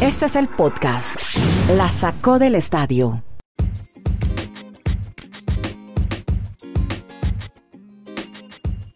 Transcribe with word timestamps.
Este 0.00 0.26
es 0.26 0.36
el 0.36 0.48
podcast. 0.48 1.16
La 1.76 1.90
sacó 1.90 2.38
del 2.38 2.54
estadio. 2.54 3.22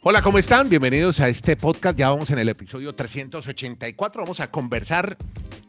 Hola, 0.02 0.20
¿cómo 0.20 0.38
están? 0.38 0.68
Bienvenidos 0.68 1.20
a 1.20 1.28
este 1.28 1.56
podcast. 1.56 1.98
Ya 1.98 2.10
vamos 2.10 2.30
en 2.30 2.38
el 2.38 2.48
episodio 2.48 2.94
384. 2.94 4.22
Vamos 4.22 4.40
a 4.40 4.50
conversar 4.50 5.16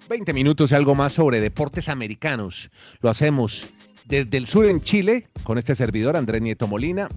20 0.10 0.34
minutos 0.34 0.72
y 0.72 0.76
algo 0.76 0.96
más 0.96 1.14
sobre 1.14 1.40
deportes 1.40 1.88
americanos. 1.88 2.70
Lo 3.00 3.10
hacemos 3.10 3.66
desde 4.06 4.38
el 4.38 4.48
sur 4.48 4.66
en 4.66 4.82
Chile 4.82 5.28
con 5.44 5.58
este 5.58 5.76
servidor, 5.76 6.18
Andrés 6.18 6.42
Nieto 6.42 6.68
Molina. 6.68 7.08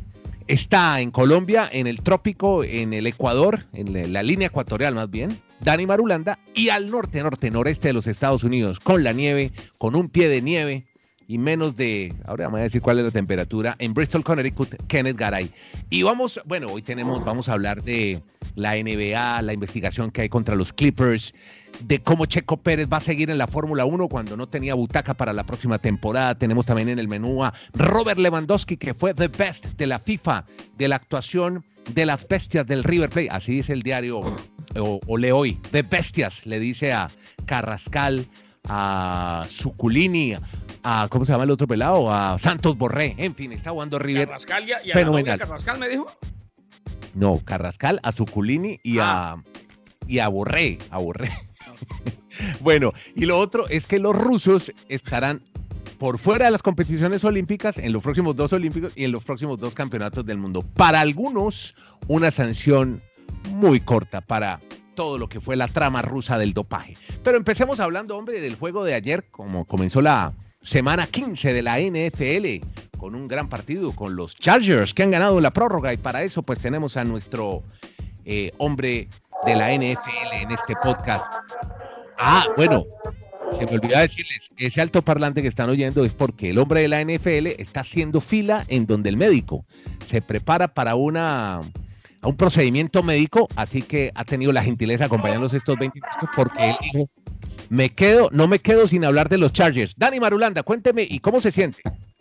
Está 0.48 1.02
en 1.02 1.10
Colombia, 1.10 1.68
en 1.70 1.86
el 1.86 2.00
trópico, 2.00 2.64
en 2.64 2.94
el 2.94 3.06
Ecuador, 3.06 3.66
en 3.74 4.14
la 4.14 4.22
línea 4.22 4.48
ecuatorial 4.48 4.94
más 4.94 5.10
bien, 5.10 5.38
Dani 5.60 5.84
Marulanda. 5.86 6.38
Y 6.54 6.70
al 6.70 6.90
norte, 6.90 7.22
norte, 7.22 7.50
noreste 7.50 7.88
de 7.88 7.92
los 7.92 8.06
Estados 8.06 8.44
Unidos, 8.44 8.80
con 8.80 9.04
la 9.04 9.12
nieve, 9.12 9.52
con 9.76 9.94
un 9.94 10.08
pie 10.08 10.28
de 10.28 10.40
nieve 10.40 10.84
y 11.30 11.36
menos 11.36 11.76
de, 11.76 12.14
ahora 12.24 12.46
vamos 12.46 12.60
a 12.60 12.62
decir 12.62 12.80
cuál 12.80 12.98
es 12.98 13.04
la 13.04 13.10
temperatura, 13.10 13.76
en 13.78 13.92
Bristol, 13.92 14.24
Connecticut, 14.24 14.74
Kenneth 14.88 15.18
Garay. 15.18 15.50
Y 15.90 16.02
vamos, 16.02 16.40
bueno, 16.46 16.68
hoy 16.68 16.80
tenemos, 16.80 17.22
vamos 17.22 17.50
a 17.50 17.52
hablar 17.52 17.82
de 17.82 18.22
la 18.54 18.76
NBA, 18.76 19.42
la 19.42 19.52
investigación 19.52 20.10
que 20.10 20.22
hay 20.22 20.30
contra 20.30 20.56
los 20.56 20.72
Clippers, 20.72 21.34
de 21.80 22.00
cómo 22.00 22.24
Checo 22.24 22.56
Pérez 22.56 22.88
va 22.90 22.96
a 22.96 23.00
seguir 23.00 23.28
en 23.28 23.36
la 23.36 23.46
Fórmula 23.46 23.84
1 23.84 24.08
cuando 24.08 24.38
no 24.38 24.46
tenía 24.46 24.72
butaca 24.72 25.12
para 25.12 25.34
la 25.34 25.44
próxima 25.44 25.78
temporada. 25.78 26.34
Tenemos 26.34 26.64
también 26.64 26.88
en 26.88 26.98
el 26.98 27.08
menú 27.08 27.44
a 27.44 27.52
Robert 27.74 28.18
Lewandowski, 28.18 28.78
que 28.78 28.94
fue 28.94 29.12
the 29.12 29.28
best 29.28 29.66
de 29.76 29.86
la 29.86 29.98
FIFA, 29.98 30.46
de 30.78 30.88
la 30.88 30.96
actuación 30.96 31.62
de 31.92 32.06
las 32.06 32.26
bestias 32.26 32.66
del 32.66 32.84
River 32.84 33.10
Plate. 33.10 33.28
Así 33.30 33.56
dice 33.56 33.74
el 33.74 33.82
diario, 33.82 34.20
o, 34.76 35.00
o 35.06 35.18
le 35.18 35.32
hoy, 35.32 35.60
de 35.72 35.82
bestias, 35.82 36.46
le 36.46 36.58
dice 36.58 36.94
a 36.94 37.10
Carrascal, 37.44 38.26
a 38.68 39.46
Suculini, 39.48 40.34
a, 40.82 41.08
¿cómo 41.10 41.24
se 41.24 41.32
llama 41.32 41.44
el 41.44 41.50
otro 41.50 41.66
pelado? 41.66 42.12
A 42.12 42.38
Santos 42.38 42.76
Borré. 42.76 43.14
En 43.18 43.34
fin, 43.34 43.52
está 43.52 43.70
jugando 43.70 43.98
River. 43.98 44.28
Carrascal 44.28 44.68
y 44.68 44.72
a, 44.72 44.84
y 44.84 44.90
a 44.90 44.94
Fenomenal. 44.94 45.38
Carrascal 45.38 45.78
me 45.78 45.88
dijo. 45.88 46.06
No, 47.14 47.40
Carrascal, 47.44 48.00
a 48.02 48.12
Suculini 48.12 48.78
y 48.82 48.98
a, 48.98 49.36
y 50.06 50.18
a 50.18 50.28
Borré. 50.28 50.78
A 50.90 50.98
Borré. 50.98 51.30
bueno, 52.60 52.92
y 53.16 53.26
lo 53.26 53.38
otro 53.38 53.68
es 53.68 53.86
que 53.86 53.98
los 53.98 54.16
rusos 54.16 54.72
estarán 54.88 55.42
por 55.98 56.18
fuera 56.18 56.44
de 56.44 56.52
las 56.52 56.62
competiciones 56.62 57.24
olímpicas 57.24 57.76
en 57.78 57.92
los 57.92 58.02
próximos 58.02 58.36
dos 58.36 58.52
olímpicos 58.52 58.92
y 58.94 59.04
en 59.04 59.12
los 59.12 59.24
próximos 59.24 59.58
dos 59.58 59.74
campeonatos 59.74 60.24
del 60.24 60.38
mundo. 60.38 60.62
Para 60.74 61.00
algunos, 61.00 61.74
una 62.06 62.30
sanción 62.30 63.02
muy 63.50 63.80
corta 63.80 64.20
para 64.20 64.60
todo 64.98 65.16
lo 65.16 65.28
que 65.28 65.40
fue 65.40 65.54
la 65.54 65.68
trama 65.68 66.02
rusa 66.02 66.38
del 66.38 66.52
dopaje. 66.52 66.96
Pero 67.22 67.36
empecemos 67.36 67.78
hablando, 67.78 68.16
hombre, 68.16 68.40
del 68.40 68.56
juego 68.56 68.84
de 68.84 68.94
ayer, 68.94 69.22
como 69.30 69.64
comenzó 69.64 70.02
la 70.02 70.32
semana 70.60 71.06
15 71.06 71.52
de 71.52 71.62
la 71.62 71.78
NFL, 71.78 72.66
con 72.98 73.14
un 73.14 73.28
gran 73.28 73.48
partido, 73.48 73.92
con 73.92 74.16
los 74.16 74.34
Chargers 74.34 74.92
que 74.94 75.04
han 75.04 75.12
ganado 75.12 75.40
la 75.40 75.52
prórroga 75.52 75.92
y 75.92 75.98
para 75.98 76.24
eso 76.24 76.42
pues 76.42 76.58
tenemos 76.58 76.96
a 76.96 77.04
nuestro 77.04 77.62
eh, 78.24 78.50
hombre 78.58 79.08
de 79.46 79.54
la 79.54 79.72
NFL 79.72 80.32
en 80.32 80.50
este 80.50 80.74
podcast. 80.82 81.32
Ah, 82.18 82.48
bueno, 82.56 82.84
se 83.56 83.66
me 83.66 83.74
olvidó 83.74 84.00
decirles, 84.00 84.50
ese 84.56 84.80
altoparlante 84.80 85.42
que 85.42 85.48
están 85.48 85.70
oyendo 85.70 86.04
es 86.04 86.12
porque 86.12 86.50
el 86.50 86.58
hombre 86.58 86.80
de 86.80 86.88
la 86.88 87.04
NFL 87.04 87.46
está 87.60 87.82
haciendo 87.82 88.20
fila 88.20 88.64
en 88.66 88.84
donde 88.84 89.10
el 89.10 89.16
médico 89.16 89.64
se 90.08 90.22
prepara 90.22 90.66
para 90.66 90.96
una 90.96 91.60
a 92.20 92.28
un 92.28 92.36
procedimiento 92.36 93.02
médico, 93.02 93.48
así 93.56 93.82
que 93.82 94.10
ha 94.14 94.24
tenido 94.24 94.52
la 94.52 94.62
gentileza 94.62 95.04
de 95.04 95.06
acompañarnos 95.06 95.52
estos 95.54 95.76
20 95.78 96.00
minutos 96.00 96.28
porque 96.34 96.70
él 96.70 96.76
dijo, 96.80 97.08
me 97.68 97.90
quedo, 97.90 98.28
no 98.32 98.48
me 98.48 98.58
quedo 98.58 98.86
sin 98.86 99.04
hablar 99.04 99.28
de 99.28 99.38
los 99.38 99.52
Chargers. 99.52 99.94
Dani 99.96 100.20
Marulanda, 100.20 100.62
cuénteme, 100.62 101.06
¿y 101.08 101.20
cómo 101.20 101.40
se 101.40 101.52
siente? 101.52 101.80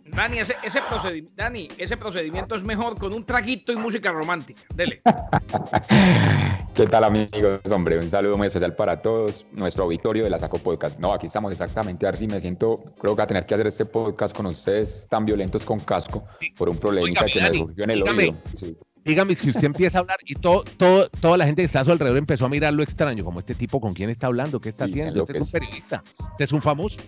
Dani 0.10 0.40
ese, 0.40 0.56
ese 0.64 0.80
procedimiento, 0.90 1.34
Dani, 1.36 1.68
ese 1.78 1.98
procedimiento 1.98 2.56
es 2.56 2.64
mejor 2.64 2.98
con 2.98 3.14
un 3.14 3.26
traguito 3.26 3.74
y 3.74 3.76
música 3.76 4.12
romántica. 4.12 4.62
Dele. 4.74 5.02
¿Qué 6.74 6.86
tal 6.88 7.04
amigos? 7.04 7.60
Hombre, 7.70 7.98
un 8.00 8.10
saludo 8.10 8.38
muy 8.38 8.48
especial 8.48 8.76
para 8.76 9.02
todos, 9.02 9.46
nuestro 9.52 9.84
auditorio 9.84 10.24
de 10.24 10.30
la 10.30 10.40
Saco 10.40 10.60
Podcast. 10.60 10.98
No, 11.00 11.14
aquí 11.14 11.28
estamos 11.28 11.52
exactamente, 11.52 12.06
a 12.06 12.12
ver 12.12 12.20
si 12.20 12.28
me 12.28 12.40
siento, 12.40 12.78
creo 13.00 13.14
que 13.14 13.22
voy 13.22 13.24
a 13.24 13.28
tener 13.28 13.46
que 13.46 13.54
hacer 13.54 13.68
este 13.68 13.86
podcast 13.86 14.36
con 14.36 14.46
ustedes 14.46 15.08
tan 15.10 15.26
violentos 15.26 15.66
con 15.66 15.80
casco 15.80 16.24
por 16.58 16.70
un 16.70 16.78
problemita 16.78 17.26
Óigame, 17.26 17.32
que 17.34 17.52
me 17.52 17.58
surgió 17.58 17.84
en 17.84 17.90
el 17.92 18.00
dígame. 18.00 18.24
oído. 18.24 18.38
Sí. 18.54 18.78
Dígame 19.08 19.36
si 19.36 19.50
usted 19.50 19.64
empieza 19.64 20.00
a 20.00 20.02
hablar 20.02 20.18
y 20.26 20.36
todo, 20.36 20.66
todo, 20.66 21.10
toda 21.10 21.38
la 21.38 21.46
gente 21.46 21.62
que 21.62 21.68
está 21.68 21.80
a 21.80 21.86
su 21.86 21.94
alrededor 21.94 22.18
empezó 22.18 22.46
a 22.46 22.50
mirar 22.50 22.74
lo 22.74 22.84
extraño, 22.84 23.24
como 23.24 23.40
este 23.40 23.56
tipo 23.56 23.80
con 23.80 23.94
quién 23.94 24.10
está 24.10 24.28
hablando, 24.28 24.60
qué 24.60 24.68
está 24.68 24.84
Sí, 24.86 24.92
haciendo, 24.92 25.22
este 25.22 25.38
es 25.38 25.46
un 25.46 25.52
periodista, 25.52 26.04
este 26.32 26.44
es 26.44 26.52
un 26.52 26.62
famoso. 26.62 27.00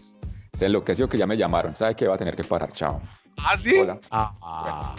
Se 0.53 0.65
enloqueció 0.65 1.09
que 1.09 1.17
ya 1.17 1.27
me 1.27 1.35
llamaron, 1.35 1.75
¿sabe 1.75 1.95
que 1.95 2.07
va 2.07 2.15
a 2.15 2.17
tener 2.17 2.38
que 2.38 2.45
parar? 2.45 2.71
Chao. 2.71 3.01
¿Ah, 3.35 3.57
sí? 3.57 3.75
Hola. 3.79 3.99
Ah, 4.11 4.33
ah, 4.41 4.95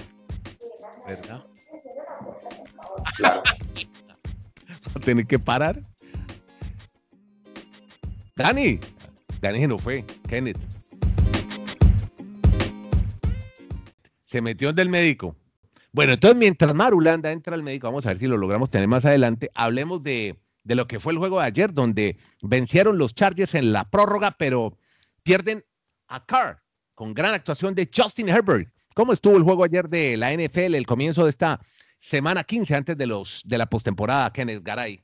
¿verdad? 1.06 1.43
Claro. 3.16 3.43
Va 4.87 4.93
a 4.94 5.00
tener 5.00 5.27
que 5.27 5.39
parar. 5.39 5.81
Dani, 8.37 8.78
Dani 9.41 9.60
se 9.60 9.69
no 9.69 9.78
fue, 9.78 10.05
Kenneth. 10.28 10.59
Se 14.27 14.43
metió 14.43 14.72
del 14.72 14.91
médico. 14.91 15.34
Bueno, 15.93 16.12
entonces 16.12 16.37
mientras 16.39 16.73
Marulanda 16.75 17.33
entra 17.33 17.55
al 17.55 17.62
médico, 17.62 17.89
vamos 17.89 18.06
a 18.06 18.11
ver 18.11 18.19
si 18.19 18.27
lo 18.27 18.37
logramos 18.37 18.71
tener 18.71 18.87
más 18.89 19.05
adelante, 19.05 19.51
hablemos 19.55 20.03
de, 20.03 20.37
de 20.62 20.75
lo 20.75 20.87
que 20.87 21.01
fue 21.01 21.12
el 21.12 21.19
juego 21.19 21.41
de 21.41 21.47
ayer, 21.47 21.73
donde 21.73 22.17
vencieron 22.43 22.97
los 22.99 23.15
Chargers 23.15 23.55
en 23.56 23.73
la 23.73 23.89
prórroga, 23.91 24.31
pero 24.33 24.77
pierden 25.23 25.65
a 26.09 26.25
Carr 26.25 26.62
con 26.95 27.12
gran 27.15 27.34
actuación 27.34 27.75
de 27.75 27.89
Justin 27.95 28.28
Herbert. 28.28 28.69
¿Cómo 28.95 29.12
estuvo 29.12 29.37
el 29.37 29.43
juego 29.43 29.65
ayer 29.65 29.89
de 29.89 30.17
la 30.17 30.33
NFL, 30.33 30.75
el 30.75 30.87
comienzo 30.87 31.25
de 31.25 31.31
esta 31.31 31.61
semana 32.01 32.45
15 32.45 32.75
antes 32.75 32.97
de, 32.97 33.07
los, 33.07 33.43
de 33.45 33.59
la 33.59 33.67
postemporada, 33.67 34.33
Kenneth 34.33 34.62
Garay? 34.62 35.03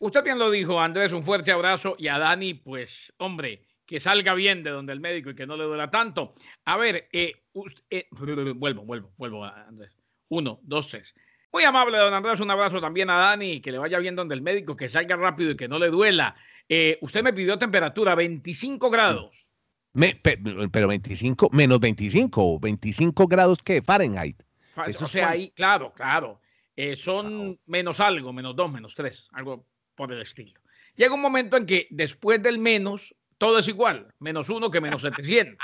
Usted 0.00 0.22
bien 0.24 0.38
lo 0.38 0.50
dijo, 0.50 0.80
Andrés, 0.80 1.12
un 1.12 1.22
fuerte 1.22 1.50
abrazo. 1.52 1.96
Y 1.98 2.08
a 2.08 2.18
Dani, 2.18 2.54
pues, 2.54 3.12
hombre, 3.18 3.66
que 3.84 3.98
salga 3.98 4.34
bien 4.34 4.62
de 4.62 4.70
donde 4.70 4.92
el 4.92 5.00
médico 5.00 5.30
y 5.30 5.34
que 5.34 5.46
no 5.46 5.56
le 5.56 5.64
duela 5.64 5.90
tanto. 5.90 6.34
A 6.64 6.76
ver, 6.76 7.08
eh, 7.12 7.32
us- 7.52 7.82
eh, 7.90 8.06
vuelvo, 8.56 8.84
vuelvo, 8.84 9.12
vuelvo, 9.16 9.44
Andrés. 9.44 9.97
Uno, 10.28 10.60
dos, 10.62 10.88
tres. 10.88 11.14
Muy 11.52 11.64
amable, 11.64 11.96
don 11.98 12.12
Andrés. 12.12 12.40
Un 12.40 12.50
abrazo 12.50 12.80
también 12.80 13.08
a 13.10 13.16
Dani, 13.16 13.60
que 13.60 13.72
le 13.72 13.78
vaya 13.78 13.98
bien 13.98 14.14
donde 14.14 14.34
el 14.34 14.42
médico, 14.42 14.76
que 14.76 14.88
salga 14.88 15.16
rápido 15.16 15.50
y 15.52 15.56
que 15.56 15.68
no 15.68 15.78
le 15.78 15.88
duela. 15.88 16.36
Eh, 16.68 16.98
usted 17.00 17.22
me 17.22 17.32
pidió 17.32 17.58
temperatura, 17.58 18.14
25 18.14 18.90
grados. 18.90 19.54
Me- 19.94 20.14
pero 20.14 20.88
25, 20.88 21.48
menos 21.52 21.80
25, 21.80 22.60
25 22.60 23.26
grados 23.26 23.58
que 23.62 23.80
Fahrenheit. 23.82 24.42
Fa- 24.74 24.84
Eso 24.86 25.06
O 25.06 25.08
sea, 25.08 25.30
ahí, 25.30 25.50
claro, 25.50 25.92
claro. 25.94 26.40
Eh, 26.76 26.94
son 26.94 27.38
Wow. 27.38 27.58
menos 27.66 27.98
algo, 27.98 28.32
menos 28.32 28.54
dos, 28.54 28.70
menos 28.70 28.94
tres, 28.94 29.26
algo 29.32 29.66
por 29.96 30.12
el 30.12 30.20
estilo. 30.20 30.60
Llega 30.94 31.14
un 31.14 31.20
momento 31.22 31.56
en 31.56 31.66
que 31.66 31.88
después 31.90 32.40
del 32.42 32.58
menos, 32.58 33.14
todo 33.38 33.58
es 33.58 33.66
igual, 33.68 34.12
menos 34.20 34.48
uno 34.50 34.70
que 34.70 34.80
menos 34.80 35.02
700. 35.02 35.56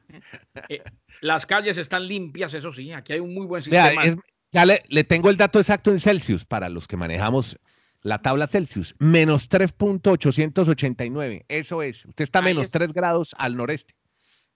Eh, 0.68 0.82
las 1.20 1.46
calles 1.46 1.76
están 1.78 2.06
limpias, 2.06 2.52
eso 2.54 2.72
sí, 2.72 2.92
aquí 2.92 3.12
hay 3.12 3.20
un 3.20 3.32
muy 3.34 3.46
buen 3.46 3.62
sistema. 3.62 4.02
ya 4.50 4.64
le, 4.66 4.82
le 4.88 5.04
tengo 5.04 5.30
el 5.30 5.36
dato 5.36 5.58
exacto 5.60 5.90
en 5.90 6.00
Celsius 6.00 6.44
para 6.44 6.68
los 6.68 6.86
que 6.88 6.96
manejamos 6.96 7.58
la 8.02 8.22
tabla 8.22 8.46
Celsius. 8.46 8.94
Menos 8.98 9.48
3.889. 9.50 11.44
Eso 11.48 11.82
es. 11.82 12.04
Usted 12.06 12.24
está 12.24 12.38
a 12.40 12.42
menos 12.42 12.64
es. 12.64 12.70
3 12.70 12.92
grados 12.92 13.34
al 13.38 13.56
noreste. 13.56 13.94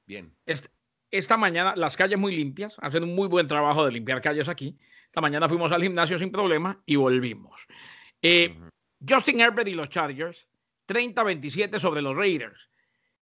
Bien. 0.07 0.35
Est- 0.47 0.69
Esta 1.11 1.37
mañana 1.37 1.75
las 1.77 1.97
calles 1.97 2.19
muy 2.19 2.35
limpias, 2.35 2.77
hacen 2.81 3.03
un 3.05 3.15
muy 3.15 3.29
buen 3.29 3.47
trabajo 3.49 3.85
de 3.85 3.93
limpiar 3.93 4.21
calles 4.21 4.49
aquí. 4.49 4.79
Esta 5.07 5.21
mañana 5.21 5.49
fuimos 5.49 5.73
al 5.73 5.83
gimnasio 5.83 6.19
sin 6.19 6.31
problema 6.31 6.81
y 6.87 6.97
volvimos. 6.97 7.67
Eh. 8.23 8.57
Justin 9.09 9.41
Herbert 9.41 9.67
y 9.67 9.75
los 9.75 9.89
Chargers, 9.89 10.47
30-27 10.87 11.79
sobre 11.81 12.03
los 12.03 12.15
Raiders. 12.17 12.69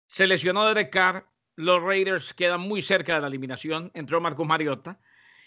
Se 0.08 0.28
lesionó 0.28 0.66
Derek 0.66 0.92
Carr, 0.92 1.26
los 1.56 1.82
Raiders 1.82 2.34
quedan 2.34 2.62
muy 2.62 2.82
cerca 2.82 3.16
de 3.16 3.22
la 3.22 3.28
eliminación, 3.28 3.92
entró 3.94 4.20
Marcos 4.22 4.48
Mariota, 4.48 5.00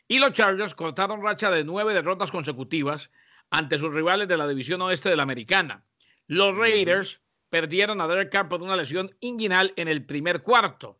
y 0.08 0.19
los 0.19 0.32
Chargers 0.32 0.75
cortaron 0.75 1.23
racha 1.23 1.50
de 1.50 1.64
nueve 1.64 1.94
derrotas 1.94 2.31
consecutivas 2.31 3.11
ante 3.50 3.79
sus 3.79 3.94
rivales 3.94 4.29
de 4.29 4.37
la 4.37 4.47
división 4.47 4.81
oeste 4.82 5.08
de 5.08 5.17
la 5.17 5.25
americana. 5.25 5.85
Los 6.26 6.56
Raiders 6.56 7.20
perdieron 7.50 8.00
a 8.00 8.08
Derek 8.08 8.31
Carr 8.31 8.49
por 8.49 8.62
una 8.62 8.76
lesión 8.76 9.14
inguinal 9.20 9.73
en 9.76 9.88
el 9.88 10.05
primer 10.05 10.43
cuarto. 10.43 10.99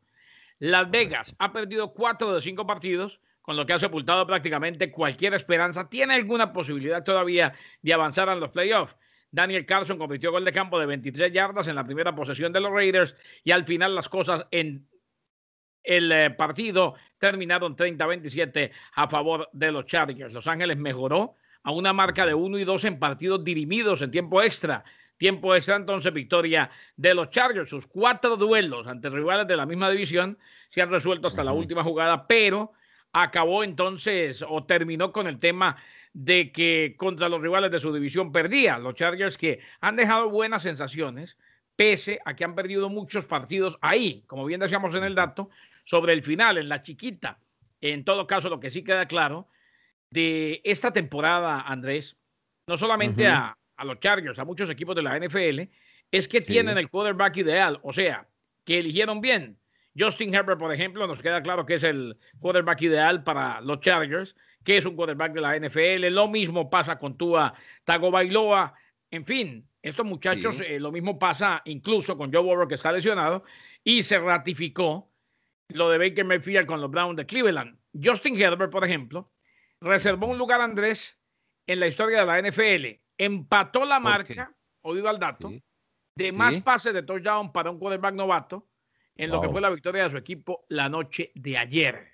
Las 0.59 0.91
Vegas 0.91 1.35
ha 1.39 1.53
perdido 1.53 1.93
cuatro 1.93 2.35
de 2.35 2.41
cinco 2.41 2.67
partidos, 2.67 3.21
con 3.43 3.57
lo 3.57 3.67
que 3.67 3.75
ha 3.75 3.79
sepultado 3.79 4.27
prácticamente 4.27 4.91
cualquier 4.91 5.35
esperanza. 5.35 5.89
¿Tiene 5.89 6.15
alguna 6.15 6.53
posibilidad 6.53 7.05
todavía 7.05 7.53
de 7.83 7.93
avanzar 7.93 8.29
a 8.29 8.35
los 8.35 8.51
playoffs? 8.51 8.97
Daniel 9.31 9.67
Carlson 9.67 9.99
convirtió 9.99 10.33
gol 10.33 10.45
de 10.45 10.53
campo 10.53 10.81
de 10.81 10.87
23 10.87 11.33
yardas 11.33 11.69
en 11.69 11.75
la 11.75 11.85
primera 11.85 12.15
posesión 12.15 12.53
de 12.53 12.61
los 12.61 12.73
Raiders 12.73 13.15
y 13.45 13.51
al 13.51 13.65
final 13.65 13.95
las 13.95 14.09
cosas 14.09 14.47
en 14.51 14.89
el 15.87 16.11
eh, 16.13 16.31
partido 16.31 16.95
terminaron 17.19 17.77
30-27 17.77 18.71
a 18.95 19.09
favor 19.09 19.49
de 19.53 19.73
los 19.73 19.87
Chargers. 19.87 20.33
Los 20.33 20.47
Ángeles 20.47 20.77
mejoró 20.77 21.37
a 21.63 21.71
una 21.71 21.93
marca 21.93 22.27
de 22.27 22.35
1 22.35 22.59
y 22.59 22.65
2 22.65 22.85
en 22.85 22.99
partidos 22.99 23.43
dirimidos 23.45 24.03
en 24.03 24.11
tiempo 24.11 24.43
extra. 24.43 24.85
tiempo 25.17 25.55
extra, 25.55 25.77
entonces 25.77 26.13
victoria 26.13 26.71
de 26.97 27.15
los 27.15 27.31
Chargers. 27.31 27.71
Sus 27.71 27.87
cuatro 27.87 28.37
duelos 28.37 28.87
ante 28.87 29.09
rivales 29.09 29.47
de 29.47 29.57
la 29.57 29.65
misma 29.65 29.91
división 29.91 30.39
se 30.69 30.83
han 30.83 30.91
resuelto 30.91 31.29
hasta 31.29 31.43
la 31.43 31.53
última 31.53 31.83
jugada, 31.83 32.27
pero 32.27 32.73
acabó 33.13 33.65
entonces 33.65 34.45
o 34.47 34.65
terminó 34.65 35.11
con 35.13 35.27
el 35.27 35.39
tema 35.39 35.77
de 36.13 36.53
que 36.53 36.95
contra 36.97 37.29
los 37.29 37.41
rivales 37.41 37.71
de 37.71 37.81
su 37.81 37.93
división 37.93 38.33
perdía. 38.33 38.79
Los 38.79 38.95
Chargers 38.95 39.39
que 39.39 39.61
han 39.81 39.97
dejado 39.97 40.31
buenas 40.31 40.63
sensaciones, 40.63 41.37
pese 41.77 42.21
a 42.25 42.35
que 42.35 42.45
han 42.45 42.55
perdido 42.55 42.89
muchos 42.89 43.25
partidos 43.25 43.79
ahí, 43.81 44.25
como 44.27 44.45
bien 44.45 44.61
decíamos 44.61 44.95
en 44.95 45.05
el 45.05 45.15
dato, 45.15 45.51
sobre 45.87 46.13
el 46.13 46.23
final, 46.23 46.59
en 46.59 46.69
la 46.69 46.83
chiquita. 46.83 47.41
En 47.81 48.05
todo 48.05 48.27
caso, 48.27 48.51
lo 48.51 48.61
que 48.61 48.71
sí 48.71 48.85
queda 48.85 49.07
claro 49.07 49.49
de 50.11 50.61
esta 50.65 50.93
temporada, 50.93 51.61
Andrés, 51.61 52.17
no 52.67 52.77
solamente 52.77 53.27
a, 53.27 53.57
los 53.85 54.01
Chargers, 54.01 54.39
a 54.39 54.45
muchos 54.45 54.69
equipos 54.69 54.97
de 54.97 55.03
la 55.03 55.19
NFL, 55.19 55.63
es 56.11 56.29
que 56.29 56.41
tienen 56.41 56.77
el 56.77 56.91
quarterback 56.91 57.37
ideal, 57.39 57.79
o 57.83 57.93
sea, 57.93 58.29
que 58.65 58.79
eligieron 58.79 59.21
bien. 59.21 59.59
Justin 59.99 60.35
Herbert, 60.35 60.59
por 60.59 60.75
ejemplo, 60.75 61.07
nos 61.07 61.23
queda 61.23 61.43
claro 61.43 61.65
que 61.65 61.77
es 61.77 61.85
el 61.85 62.19
quarterback 62.41 62.83
ideal 62.83 63.25
para 63.25 63.63
los 63.63 63.81
Chargers 63.81 64.35
que 64.67 64.77
es 64.77 64.85
un 64.85 64.97
quarterback 64.97 65.33
de 65.33 65.41
la 65.41 65.57
NFL. 65.57 66.13
Lo 66.13 66.27
mismo 66.27 66.69
pasa 66.69 66.99
con 66.99 67.17
Tua 67.17 67.55
Tagovailoa. 67.85 68.75
En 69.13 69.25
fin, 69.25 69.67
estos 69.81 70.05
muchachos, 70.05 70.61
eh, 70.61 70.81
lo 70.81 70.91
mismo 70.91 71.21
pasa 71.21 71.63
incluso 71.67 72.19
con 72.19 72.33
Joe 72.33 72.43
Burrow 72.43 72.67
que 72.67 72.75
está 72.75 72.91
lesionado 72.91 73.45
y 73.85 74.03
se 74.03 74.19
ratificó 74.19 75.09
lo 75.69 75.91
de 75.91 75.99
Baker 75.99 76.25
Mayfield 76.25 76.67
con 76.67 76.81
los 76.81 76.91
Browns 76.91 77.17
de 77.17 77.27
Cleveland. 77.27 77.79
Justin 78.03 78.41
Herbert, 78.41 78.71
por 78.71 78.85
ejemplo, 78.85 79.33
reservó 79.81 80.27
un 80.27 80.39
lugar, 80.39 80.61
Andrés, 80.61 81.19
en 81.67 81.81
la 81.81 81.87
historia 81.87 82.21
de 82.21 82.27
la 82.27 82.41
NFL. 82.41 83.01
Empató 83.19 83.85
la 83.85 83.99
marca, 83.99 84.55
oído 84.83 85.09
al 85.09 85.19
dato, 85.19 85.53
de 86.17 86.33
más 86.33 86.61
pases 86.61 86.95
de 86.95 87.03
touchdown 87.03 87.53
para 87.53 87.71
un 87.71 87.79
quarterback 87.79 88.15
novato 88.15 88.69
en 89.17 89.31
lo 89.31 89.41
que 89.41 89.49
fue 89.49 89.61
la 89.61 89.71
victoria 89.71 90.05
de 90.05 90.11
su 90.11 90.17
equipo 90.17 90.67
la 90.69 90.89
noche 90.89 91.33
de 91.35 91.57
ayer. 91.57 92.13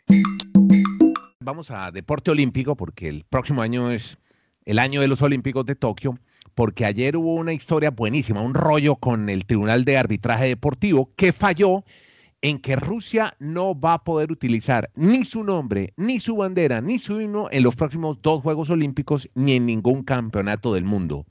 Vamos 1.41 1.73
a 1.73 1.91
deporte 1.91 2.31
olímpico 2.31 2.77
porque 2.77 3.09
el 3.09 3.25
próximo 3.25 3.63
año 3.63 3.91
es 3.91 4.17
el 4.65 4.79
año 4.79 5.01
de 5.01 5.09
los 5.09 5.23
Olímpicos 5.23 5.67
de 5.67 5.75
Tokio, 5.75 6.19
porque 6.55 6.85
ayer 6.85 7.17
hubo 7.17 7.35
una 7.35 7.53
historia 7.53 7.91
buenísima, 7.91 8.41
un 8.41 8.55
rollo 8.55 8.95
con 8.95 9.29
el 9.29 9.45
Tribunal 9.45 9.85
de 9.85 9.97
Arbitraje 9.97 10.47
Deportivo 10.47 11.11
que 11.17 11.33
falló 11.33 11.85
en 12.43 12.59
que 12.59 12.77
Rusia 12.77 13.35
no 13.39 13.79
va 13.79 13.95
a 13.95 14.05
poder 14.05 14.33
utilizar 14.33 14.91
ni 14.97 15.25
su 15.25 15.45
nombre, 15.45 15.95
ni 15.97 16.19
su 16.19 16.37
bandera, 16.37 16.81
ni 16.81 16.99
su 16.99 17.21
himno 17.21 17.49
en 17.51 17.63
los 17.63 17.77
próximos 17.77 18.21
dos 18.21 18.43
Juegos 18.43 18.69
Olímpicos, 18.69 19.31
ni 19.35 19.53
en 19.53 19.67
ningún 19.67 20.03
campeonato 20.03 20.75
del 20.75 20.85
mundo. 20.85 21.25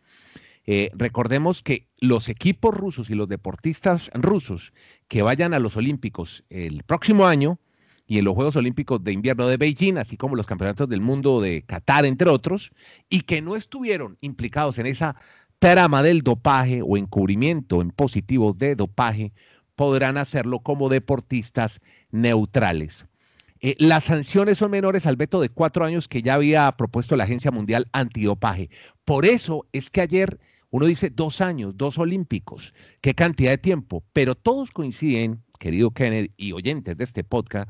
Eh, 0.66 0.90
recordemos 0.94 1.62
que 1.62 1.90
los 2.00 2.30
equipos 2.30 2.76
rusos 2.76 3.10
y 3.10 3.16
los 3.16 3.28
deportistas 3.28 4.10
rusos 4.14 4.74
que 5.10 5.22
vayan 5.22 5.54
a 5.54 5.60
los 5.60 5.76
Olímpicos 5.76 6.46
el 6.50 6.84
próximo 6.84 7.28
año, 7.28 7.60
y 8.08 8.18
en 8.18 8.26
los 8.26 8.36
Juegos 8.36 8.56
Olímpicos 8.56 9.04
de 9.04 9.14
Invierno 9.14 9.48
de 9.48 9.58
Beijing, 9.58 9.98
así 9.98 10.18
como 10.18 10.36
los 10.36 10.46
Campeonatos 10.46 10.88
del 10.90 11.02
Mundo 11.02 11.40
de 11.40 11.64
Qatar, 11.64 12.06
entre 12.06 12.30
otros, 12.30 12.72
y 13.10 13.22
que 13.22 13.42
no 13.42 13.56
estuvieron 13.56 14.18
implicados 14.22 14.78
en 14.80 14.86
esa 14.86 15.16
trama 15.60 16.04
del 16.04 16.22
dopaje 16.22 16.82
o 16.82 16.98
encubrimiento 16.98 17.82
en 17.82 17.92
positivo 17.92 18.54
de 18.54 18.76
dopaje, 18.76 19.32
podrán 19.82 20.18
hacerlo 20.18 20.60
como 20.60 20.90
deportistas 20.90 21.80
neutrales. 22.12 23.08
Eh, 23.62 23.76
las 23.80 24.04
sanciones 24.04 24.60
son 24.60 24.70
menores 24.70 25.08
al 25.08 25.16
veto 25.16 25.42
de 25.42 25.50
cuatro 25.50 25.84
años 25.84 26.08
que 26.08 26.22
ya 26.22 26.36
había 26.36 26.72
propuesto 26.74 27.16
la 27.16 27.24
Agencia 27.24 27.50
Mundial 27.50 27.88
Antidopaje. 27.92 28.70
Por 29.06 29.26
eso 29.26 29.66
es 29.72 29.90
que 29.90 30.02
ayer 30.02 30.40
uno 30.70 30.86
dice 30.86 31.10
dos 31.10 31.42
años, 31.42 31.76
dos 31.78 31.98
olímpicos, 31.98 32.76
qué 33.02 33.16
cantidad 33.16 33.50
de 33.50 33.58
tiempo, 33.58 34.04
pero 34.14 34.36
todos 34.36 34.70
coinciden 34.70 35.42
querido 35.58 35.90
Kennedy 35.90 36.30
y 36.38 36.52
oyentes 36.52 36.96
de 36.96 37.04
este 37.04 37.24
podcast, 37.24 37.68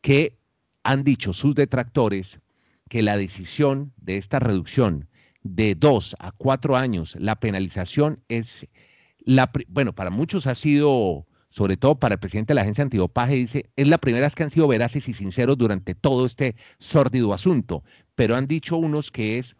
que 0.00 0.38
han 0.82 1.04
dicho 1.04 1.34
sus 1.34 1.54
detractores 1.54 2.40
que 2.88 3.02
la 3.02 3.18
decisión 3.18 3.92
de 3.98 4.16
esta 4.16 4.38
reducción 4.38 5.10
de 5.42 5.74
dos 5.74 6.16
a 6.20 6.32
cuatro 6.32 6.78
años, 6.78 7.16
la 7.20 7.38
penalización 7.38 8.24
es, 8.30 8.66
la, 9.18 9.52
bueno, 9.68 9.94
para 9.94 10.08
muchos 10.08 10.46
ha 10.46 10.54
sido, 10.54 11.26
sobre 11.50 11.76
todo 11.76 11.98
para 11.98 12.14
el 12.14 12.20
presidente 12.20 12.52
de 12.52 12.54
la 12.56 12.62
agencia 12.62 12.82
antidopaje, 12.82 13.34
dice, 13.34 13.70
es 13.76 13.88
la 13.88 13.98
primera 13.98 14.26
vez 14.26 14.34
que 14.34 14.44
han 14.44 14.50
sido 14.50 14.68
veraces 14.68 15.08
y 15.08 15.12
sinceros 15.12 15.58
durante 15.58 15.94
todo 15.94 16.24
este 16.26 16.56
sórdido 16.78 17.34
asunto, 17.34 17.84
pero 18.14 18.36
han 18.36 18.46
dicho 18.46 18.76
unos 18.76 19.10
que 19.10 19.38
es 19.38 19.56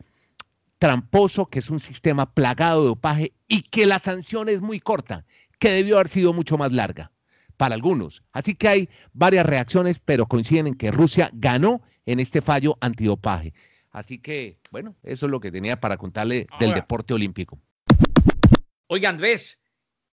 tramposo, 0.78 1.46
que 1.46 1.58
es 1.58 1.68
un 1.68 1.80
sistema 1.80 2.32
plagado 2.32 2.82
de 2.82 2.88
dopaje 2.88 3.32
y 3.48 3.62
que 3.62 3.86
la 3.86 3.98
sanción 3.98 4.48
es 4.48 4.60
muy 4.60 4.80
corta, 4.80 5.24
que 5.58 5.70
debió 5.70 5.96
haber 5.96 6.08
sido 6.08 6.32
mucho 6.32 6.56
más 6.56 6.72
larga 6.72 7.12
para 7.56 7.74
algunos. 7.74 8.22
Así 8.32 8.54
que 8.54 8.68
hay 8.68 8.88
varias 9.12 9.44
reacciones, 9.44 9.98
pero 9.98 10.26
coinciden 10.26 10.68
en 10.68 10.74
que 10.74 10.90
Rusia 10.90 11.30
ganó 11.34 11.82
en 12.06 12.18
este 12.18 12.40
fallo 12.40 12.78
antidopaje. 12.80 13.52
Así 13.90 14.18
que, 14.18 14.58
bueno, 14.70 14.94
eso 15.02 15.26
es 15.26 15.30
lo 15.30 15.40
que 15.40 15.50
tenía 15.50 15.80
para 15.80 15.96
contarle 15.96 16.46
del 16.58 16.72
deporte 16.72 17.12
olímpico. 17.12 17.58
Oiga, 18.86 19.10
Andrés. 19.10 19.58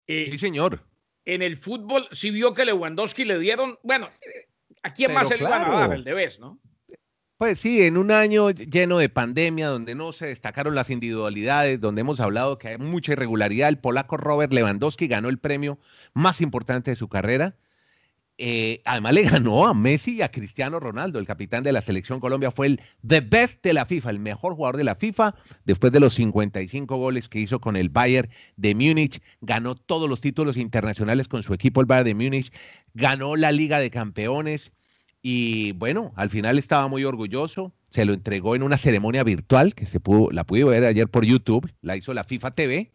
Eh, 0.07 0.29
sí, 0.31 0.37
señor. 0.37 0.83
En 1.25 1.41
el 1.41 1.57
fútbol, 1.57 2.07
si 2.11 2.29
vio 2.29 2.53
que 2.53 2.65
Lewandowski 2.65 3.25
le 3.25 3.39
dieron, 3.39 3.79
bueno, 3.83 4.09
¿a 4.83 4.93
quién 4.93 5.13
más 5.13 5.27
se 5.27 5.37
le 5.37 5.43
iban 5.43 5.63
a 5.65 5.79
dar 5.79 5.93
el 5.93 6.03
de 6.03 6.35
no? 6.39 6.59
Pues 7.37 7.59
sí, 7.59 7.83
en 7.83 7.97
un 7.97 8.11
año 8.11 8.51
lleno 8.51 8.97
de 8.97 9.09
pandemia, 9.09 9.67
donde 9.67 9.93
no 9.93 10.13
se 10.13 10.27
destacaron 10.27 10.73
las 10.73 10.89
individualidades, 10.89 11.81
donde 11.81 12.01
hemos 12.01 12.21
hablado 12.21 12.57
que 12.57 12.69
hay 12.69 12.77
mucha 12.77 13.11
irregularidad, 13.11 13.67
el 13.67 13.77
polaco 13.77 14.15
Robert 14.15 14.53
Lewandowski 14.53 15.07
ganó 15.07 15.27
el 15.27 15.39
premio 15.39 15.77
más 16.13 16.39
importante 16.39 16.91
de 16.91 16.95
su 16.95 17.09
carrera. 17.09 17.57
Eh, 18.37 18.81
además 18.83 19.13
le 19.13 19.23
ganó 19.23 19.65
a 19.65 19.73
Messi 19.73 20.15
y 20.15 20.21
a 20.21 20.29
Cristiano 20.29 20.79
Ronaldo, 20.79 21.19
el 21.19 21.25
capitán 21.25 21.63
de 21.63 21.71
la 21.71 21.81
selección 21.81 22.19
Colombia, 22.19 22.51
fue 22.51 22.67
el 22.67 22.81
the 23.07 23.21
best 23.21 23.63
de 23.63 23.73
la 23.73 23.85
FIFA, 23.85 24.09
el 24.09 24.19
mejor 24.19 24.55
jugador 24.55 24.77
de 24.77 24.83
la 24.83 24.95
FIFA, 24.95 25.35
después 25.63 25.93
de 25.93 26.01
los 26.01 26.13
55 26.15 26.97
goles 26.97 27.29
que 27.29 27.39
hizo 27.39 27.61
con 27.61 27.77
el 27.77 27.89
Bayern 27.89 28.29
de 28.57 28.75
Múnich, 28.75 29.21
ganó 29.39 29.75
todos 29.75 30.09
los 30.09 30.19
títulos 30.19 30.57
internacionales 30.57 31.27
con 31.27 31.43
su 31.43 31.53
equipo, 31.53 31.79
el 31.79 31.87
Bayern 31.87 32.05
de 32.05 32.15
Múnich, 32.15 32.51
ganó 32.93 33.37
la 33.37 33.51
Liga 33.53 33.79
de 33.79 33.89
Campeones, 33.89 34.73
y 35.27 35.71
bueno, 35.71 36.13
al 36.17 36.29
final 36.29 36.59
estaba 36.59 36.87
muy 36.87 37.03
orgulloso. 37.03 37.73
Se 37.89 38.05
lo 38.05 38.13
entregó 38.13 38.55
en 38.55 38.61
una 38.61 38.77
ceremonia 38.77 39.23
virtual 39.23 39.73
que 39.73 39.87
se 39.87 39.99
pudo, 39.99 40.29
la 40.29 40.43
pude 40.43 40.63
ver 40.65 40.85
ayer 40.85 41.07
por 41.09 41.25
YouTube, 41.25 41.67
la 41.81 41.97
hizo 41.97 42.13
la 42.13 42.23
FIFA 42.23 42.51
TV, 42.51 42.91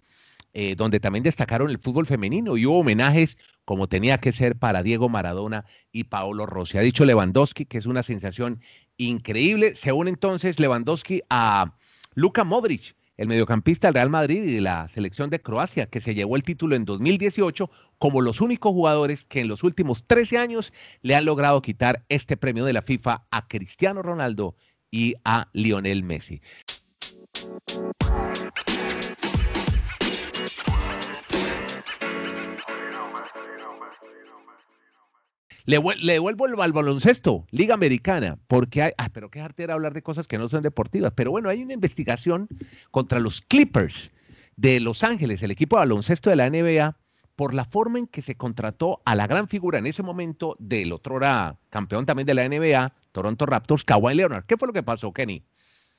eh, 0.52 0.74
donde 0.76 1.00
también 1.00 1.22
destacaron 1.22 1.70
el 1.70 1.78
fútbol 1.78 2.06
femenino 2.06 2.56
y 2.56 2.66
hubo 2.66 2.80
homenajes 2.80 3.38
como 3.64 3.88
tenía 3.88 4.18
que 4.18 4.32
ser 4.32 4.56
para 4.56 4.82
Diego 4.82 5.08
Maradona 5.08 5.64
y 5.92 6.04
Paolo 6.04 6.46
Rossi. 6.46 6.78
Ha 6.78 6.82
dicho 6.82 7.04
Lewandowski 7.04 7.66
que 7.66 7.78
es 7.78 7.86
una 7.86 8.02
sensación 8.02 8.60
increíble. 8.96 9.76
Se 9.76 9.92
une 9.92 10.10
entonces 10.10 10.58
Lewandowski 10.58 11.22
a 11.30 11.74
Luka 12.14 12.42
Modric, 12.44 12.96
el 13.16 13.28
mediocampista 13.28 13.88
del 13.88 13.94
Real 13.94 14.10
Madrid 14.10 14.42
y 14.42 14.54
de 14.54 14.60
la 14.60 14.88
selección 14.88 15.30
de 15.30 15.40
Croacia, 15.40 15.86
que 15.86 16.00
se 16.00 16.14
llevó 16.14 16.36
el 16.36 16.42
título 16.42 16.74
en 16.74 16.84
2018 16.84 17.70
como 17.98 18.20
los 18.20 18.40
únicos 18.40 18.72
jugadores 18.72 19.24
que 19.26 19.40
en 19.40 19.48
los 19.48 19.62
últimos 19.62 20.04
13 20.06 20.38
años 20.38 20.72
le 21.02 21.14
han 21.14 21.26
logrado 21.26 21.62
quitar 21.62 22.04
este 22.08 22.36
premio 22.36 22.64
de 22.64 22.72
la 22.72 22.82
FIFA 22.82 23.26
a 23.30 23.46
Cristiano 23.46 24.02
Ronaldo 24.02 24.56
y 24.90 25.14
a 25.24 25.48
Lionel 25.52 26.02
Messi. 26.02 26.40
Le, 35.66 35.78
devuelvo 35.78 36.62
al 36.62 36.72
baloncesto, 36.72 37.46
Liga 37.50 37.74
Americana, 37.74 38.38
porque 38.48 38.82
hay, 38.82 38.92
ah, 38.98 39.10
pero 39.12 39.30
qué 39.30 39.44
era 39.58 39.74
hablar 39.74 39.92
de 39.92 40.02
cosas 40.02 40.26
que 40.26 40.38
no 40.38 40.48
son 40.48 40.62
deportivas. 40.62 41.12
Pero 41.14 41.30
bueno, 41.30 41.48
hay 41.48 41.62
una 41.62 41.74
investigación 41.74 42.48
contra 42.90 43.20
los 43.20 43.40
Clippers 43.40 44.10
de 44.56 44.80
Los 44.80 45.04
Ángeles, 45.04 45.42
el 45.42 45.50
equipo 45.50 45.76
de 45.76 45.80
baloncesto 45.80 46.30
de 46.30 46.36
la 46.36 46.50
NBA, 46.50 46.96
por 47.36 47.54
la 47.54 47.64
forma 47.64 47.98
en 47.98 48.06
que 48.06 48.20
se 48.20 48.36
contrató 48.36 49.00
a 49.04 49.14
la 49.14 49.26
gran 49.26 49.48
figura 49.48 49.78
en 49.78 49.86
ese 49.86 50.02
momento 50.02 50.56
del 50.58 50.92
otro 50.92 51.18
campeón 51.70 52.04
también 52.04 52.26
de 52.26 52.34
la 52.34 52.48
NBA, 52.48 52.92
Toronto 53.12 53.46
Raptors, 53.46 53.84
Kawhi 53.84 54.14
Leonard. 54.14 54.44
¿Qué 54.44 54.56
fue 54.56 54.68
lo 54.68 54.74
que 54.74 54.82
pasó, 54.82 55.12
Kenny? 55.12 55.42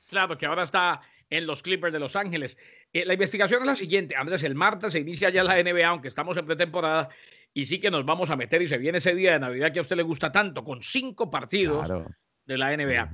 Claro, 0.08 0.38
que 0.38 0.46
ahora 0.46 0.62
está 0.62 1.00
en 1.30 1.46
los 1.46 1.62
Clippers 1.62 1.92
de 1.92 1.98
Los 1.98 2.14
Ángeles. 2.14 2.56
Eh, 2.92 3.04
la 3.06 3.14
investigación 3.14 3.62
es 3.62 3.66
la 3.66 3.74
siguiente, 3.74 4.14
Andrés, 4.14 4.42
el 4.44 4.54
martes 4.54 4.92
se 4.92 5.00
inicia 5.00 5.30
ya 5.30 5.42
la 5.42 5.60
NBA, 5.60 5.86
aunque 5.88 6.08
estamos 6.08 6.36
en 6.36 6.44
pretemporada, 6.44 7.08
y 7.54 7.66
sí 7.66 7.78
que 7.78 7.90
nos 7.90 8.04
vamos 8.04 8.30
a 8.30 8.36
meter 8.36 8.62
y 8.62 8.68
se 8.68 8.78
viene 8.78 8.98
ese 8.98 9.14
día 9.14 9.32
de 9.32 9.40
Navidad 9.40 9.72
que 9.72 9.78
a 9.78 9.82
usted 9.82 9.96
le 9.96 10.02
gusta 10.02 10.32
tanto, 10.32 10.64
con 10.64 10.82
cinco 10.82 11.30
partidos 11.30 11.88
de 12.44 12.58
la 12.58 12.76
NBA. 12.76 13.10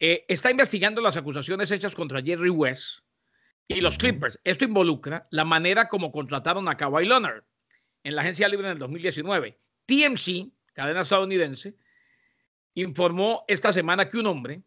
Eh, 0.00 0.24
está 0.28 0.50
investigando 0.50 1.00
las 1.00 1.16
acusaciones 1.16 1.70
hechas 1.70 1.94
contra 1.94 2.22
Jerry 2.22 2.50
West 2.50 3.00
y 3.68 3.80
los 3.80 3.98
Clippers. 3.98 4.38
Esto 4.44 4.64
involucra 4.64 5.26
la 5.30 5.44
manera 5.44 5.88
como 5.88 6.12
contrataron 6.12 6.68
a 6.68 6.76
Kawhi 6.76 7.06
Leonard 7.06 7.44
en 8.02 8.14
la 8.14 8.22
agencia 8.22 8.48
libre 8.48 8.66
en 8.66 8.72
el 8.72 8.78
2019. 8.78 9.58
TMC, 9.86 10.50
cadena 10.72 11.02
estadounidense, 11.02 11.76
informó 12.74 13.44
esta 13.48 13.72
semana 13.72 14.08
que 14.08 14.18
un 14.18 14.26
hombre 14.26 14.62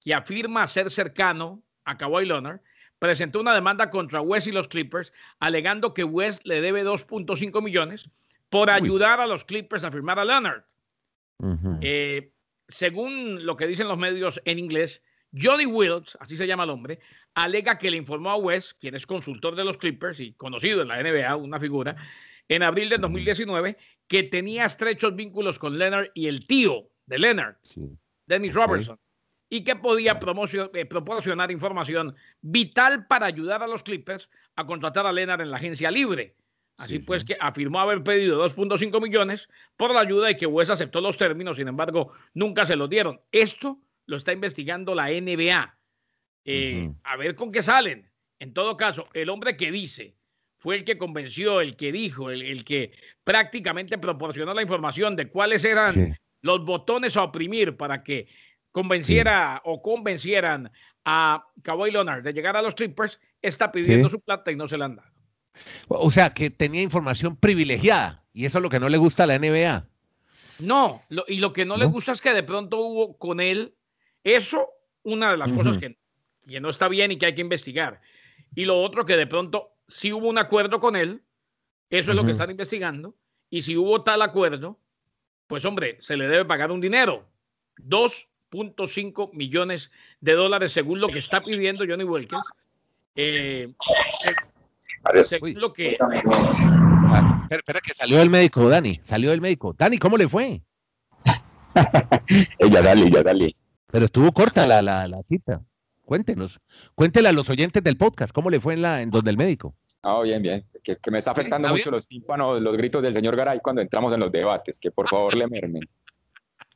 que 0.00 0.14
afirma 0.14 0.66
ser 0.66 0.90
cercano 0.90 1.62
a 1.84 1.96
Kawhi 1.96 2.26
Leonard 2.26 2.60
presentó 2.98 3.40
una 3.40 3.54
demanda 3.54 3.90
contra 3.90 4.22
West 4.22 4.46
y 4.46 4.52
los 4.52 4.68
Clippers, 4.68 5.12
alegando 5.38 5.92
que 5.92 6.04
West 6.04 6.46
le 6.46 6.60
debe 6.60 6.84
2.5 6.84 7.62
millones 7.62 8.10
por 8.48 8.70
ayudar 8.70 9.20
a 9.20 9.26
los 9.26 9.44
Clippers 9.44 9.84
a 9.84 9.90
firmar 9.90 10.18
a 10.18 10.24
Leonard. 10.24 10.64
Eh, 11.82 12.32
según 12.68 13.44
lo 13.44 13.56
que 13.56 13.66
dicen 13.66 13.88
los 13.88 13.98
medios 13.98 14.40
en 14.44 14.58
inglés, 14.58 15.02
Jody 15.38 15.66
Wills, 15.66 16.16
así 16.20 16.36
se 16.36 16.46
llama 16.46 16.64
el 16.64 16.70
hombre, 16.70 16.98
alega 17.34 17.78
que 17.78 17.90
le 17.90 17.96
informó 17.96 18.30
a 18.30 18.36
West, 18.36 18.72
quien 18.80 18.94
es 18.94 19.06
consultor 19.06 19.54
de 19.54 19.64
los 19.64 19.76
Clippers 19.76 20.20
y 20.20 20.32
conocido 20.32 20.82
en 20.82 20.88
la 20.88 21.02
NBA, 21.02 21.36
una 21.36 21.60
figura, 21.60 21.96
en 22.48 22.62
abril 22.62 22.88
de 22.88 22.98
2019, 22.98 23.76
que 24.08 24.22
tenía 24.22 24.66
estrechos 24.66 25.14
vínculos 25.14 25.58
con 25.58 25.78
Leonard 25.78 26.10
y 26.14 26.28
el 26.28 26.46
tío 26.46 26.88
de 27.06 27.18
Leonard, 27.18 27.56
Dennis 28.26 28.54
Robertson, 28.54 28.98
y 29.50 29.62
que 29.62 29.76
podía 29.76 30.18
eh, 30.72 30.84
proporcionar 30.86 31.50
información 31.50 32.14
vital 32.40 33.06
para 33.06 33.26
ayudar 33.26 33.62
a 33.62 33.66
los 33.66 33.82
Clippers 33.82 34.30
a 34.54 34.66
contratar 34.66 35.06
a 35.06 35.12
Leonard 35.12 35.42
en 35.42 35.50
la 35.50 35.56
agencia 35.56 35.90
libre. 35.90 36.36
Así 36.76 36.98
pues, 36.98 37.24
que 37.24 37.36
afirmó 37.40 37.80
haber 37.80 38.02
pedido 38.02 38.46
2.5 38.46 39.02
millones 39.02 39.48
por 39.76 39.94
la 39.94 40.00
ayuda 40.00 40.30
y 40.30 40.36
que 40.36 40.46
West 40.46 40.70
aceptó 40.70 41.00
los 41.00 41.16
términos, 41.16 41.56
sin 41.56 41.68
embargo, 41.68 42.12
nunca 42.34 42.66
se 42.66 42.76
los 42.76 42.90
dieron. 42.90 43.20
Esto 43.32 43.80
lo 44.04 44.16
está 44.16 44.32
investigando 44.32 44.94
la 44.94 45.08
NBA. 45.08 45.78
Eh, 46.44 46.90
a 47.02 47.16
ver 47.16 47.34
con 47.34 47.50
qué 47.50 47.62
salen. 47.62 48.10
En 48.38 48.52
todo 48.52 48.76
caso, 48.76 49.08
el 49.14 49.30
hombre 49.30 49.56
que 49.56 49.72
dice 49.72 50.16
fue 50.58 50.76
el 50.76 50.84
que 50.84 50.98
convenció, 50.98 51.60
el 51.60 51.76
que 51.76 51.92
dijo, 51.92 52.30
el, 52.30 52.64
que 52.64 52.92
prácticamente 53.24 53.98
proporcionó 53.98 54.52
la 54.52 54.62
información 54.62 55.16
de 55.16 55.28
cuáles 55.28 55.64
eran 55.64 56.18
los 56.42 56.64
botones 56.64 57.16
a 57.16 57.24
oprimir 57.24 57.76
para 57.76 58.04
que 58.04 58.28
convenciera 58.70 59.62
o 59.64 59.80
convencieran 59.80 60.70
a 61.04 61.46
Kawhi 61.62 61.90
Leonard 61.90 62.22
de 62.22 62.32
llegar 62.32 62.56
a 62.56 62.62
los 62.62 62.74
Trippers, 62.74 63.20
está 63.40 63.72
pidiendo 63.72 64.08
su 64.08 64.20
plata 64.20 64.52
y 64.52 64.56
no 64.56 64.68
se 64.68 64.76
la 64.76 64.86
han 64.86 64.96
dado. 64.96 65.15
O 65.88 66.10
sea, 66.10 66.34
que 66.34 66.50
tenía 66.50 66.82
información 66.82 67.36
privilegiada 67.36 68.24
y 68.32 68.44
eso 68.44 68.58
es 68.58 68.62
lo 68.62 68.70
que 68.70 68.80
no 68.80 68.88
le 68.88 68.98
gusta 68.98 69.24
a 69.24 69.26
la 69.26 69.38
NBA. 69.38 69.88
No, 70.58 71.02
y 71.28 71.38
lo 71.38 71.52
que 71.52 71.64
no, 71.64 71.76
le 71.76 71.84
gusta 71.84 72.12
es 72.12 72.20
que 72.20 72.32
de 72.32 72.42
pronto 72.42 72.78
hubo 72.78 73.18
con 73.18 73.40
él 73.40 73.74
eso, 74.24 74.68
una 75.02 75.30
de 75.30 75.36
las 75.36 75.52
cosas 75.52 75.78
que, 75.78 75.98
que, 76.48 76.60
no 76.60 76.70
está 76.70 76.88
bien 76.88 77.12
y 77.12 77.16
que 77.16 77.26
hay 77.26 77.34
que 77.34 77.42
investigar. 77.42 78.00
Y 78.54 78.64
lo 78.64 78.80
otro 78.80 79.04
que 79.04 79.16
de 79.16 79.26
pronto 79.26 79.76
si 79.88 80.12
hubo 80.12 80.28
un 80.28 80.38
acuerdo 80.38 80.80
con 80.80 80.96
él, 80.96 81.22
eso 81.90 82.10
es 82.10 82.16
lo 82.16 82.24
que 82.24 82.32
están 82.32 82.50
investigando, 82.50 83.14
y 83.50 83.62
si 83.62 83.76
hubo 83.76 84.02
tal 84.02 84.22
acuerdo, 84.22 84.78
pues 85.46 85.64
hombre, 85.64 85.98
se 86.00 86.16
le 86.16 86.26
debe 86.26 86.44
pagar 86.44 86.72
un 86.72 86.80
dinero, 86.80 87.28
2.5 87.78 89.32
millones 89.32 89.90
de 90.20 90.32
dólares 90.32 90.72
según 90.72 91.00
lo 91.00 91.08
que 91.08 91.20
está 91.20 91.42
pidiendo 91.42 91.84
Johnny 91.86 92.04
Wilkins. 92.04 92.42
Eh, 93.14 93.72
según 95.24 95.54
lo 95.54 95.72
que... 95.72 95.98
Espera, 97.50 97.80
que 97.80 97.94
salió 97.94 98.20
el 98.20 98.30
médico, 98.30 98.68
Dani, 98.68 99.00
salió 99.04 99.32
el 99.32 99.40
médico. 99.40 99.74
Dani, 99.78 99.98
¿cómo 99.98 100.16
le 100.16 100.28
fue? 100.28 100.62
ya 102.70 102.82
salí, 102.82 103.10
ya 103.10 103.22
salí. 103.22 103.56
Pero 103.88 104.04
estuvo 104.04 104.32
corta 104.32 104.66
la, 104.66 104.82
la, 104.82 105.06
la 105.06 105.22
cita. 105.22 105.62
Cuéntenos, 106.04 106.60
cuéntele 106.94 107.28
a 107.28 107.32
los 107.32 107.50
oyentes 107.50 107.82
del 107.82 107.96
podcast, 107.96 108.32
¿cómo 108.32 108.48
le 108.48 108.60
fue 108.60 108.74
en, 108.74 108.82
la, 108.82 109.02
en 109.02 109.10
donde 109.10 109.30
el 109.30 109.36
médico? 109.36 109.74
Ah, 110.02 110.20
bien, 110.22 110.40
bien. 110.40 110.64
Que, 110.84 110.96
me 111.10 111.18
está 111.18 111.32
afectando 111.32 111.68
mucho 111.68 111.90
los 111.90 112.06
tímpanos, 112.06 112.60
los 112.62 112.76
gritos 112.76 113.02
del 113.02 113.12
señor 113.12 113.34
Garay 113.34 113.58
cuando 113.60 113.82
entramos 113.82 114.12
en 114.12 114.20
los 114.20 114.30
debates, 114.30 114.78
que 114.78 114.92
por 114.92 115.08
favor 115.08 115.34
le 115.34 115.48
mermen. 115.48 115.82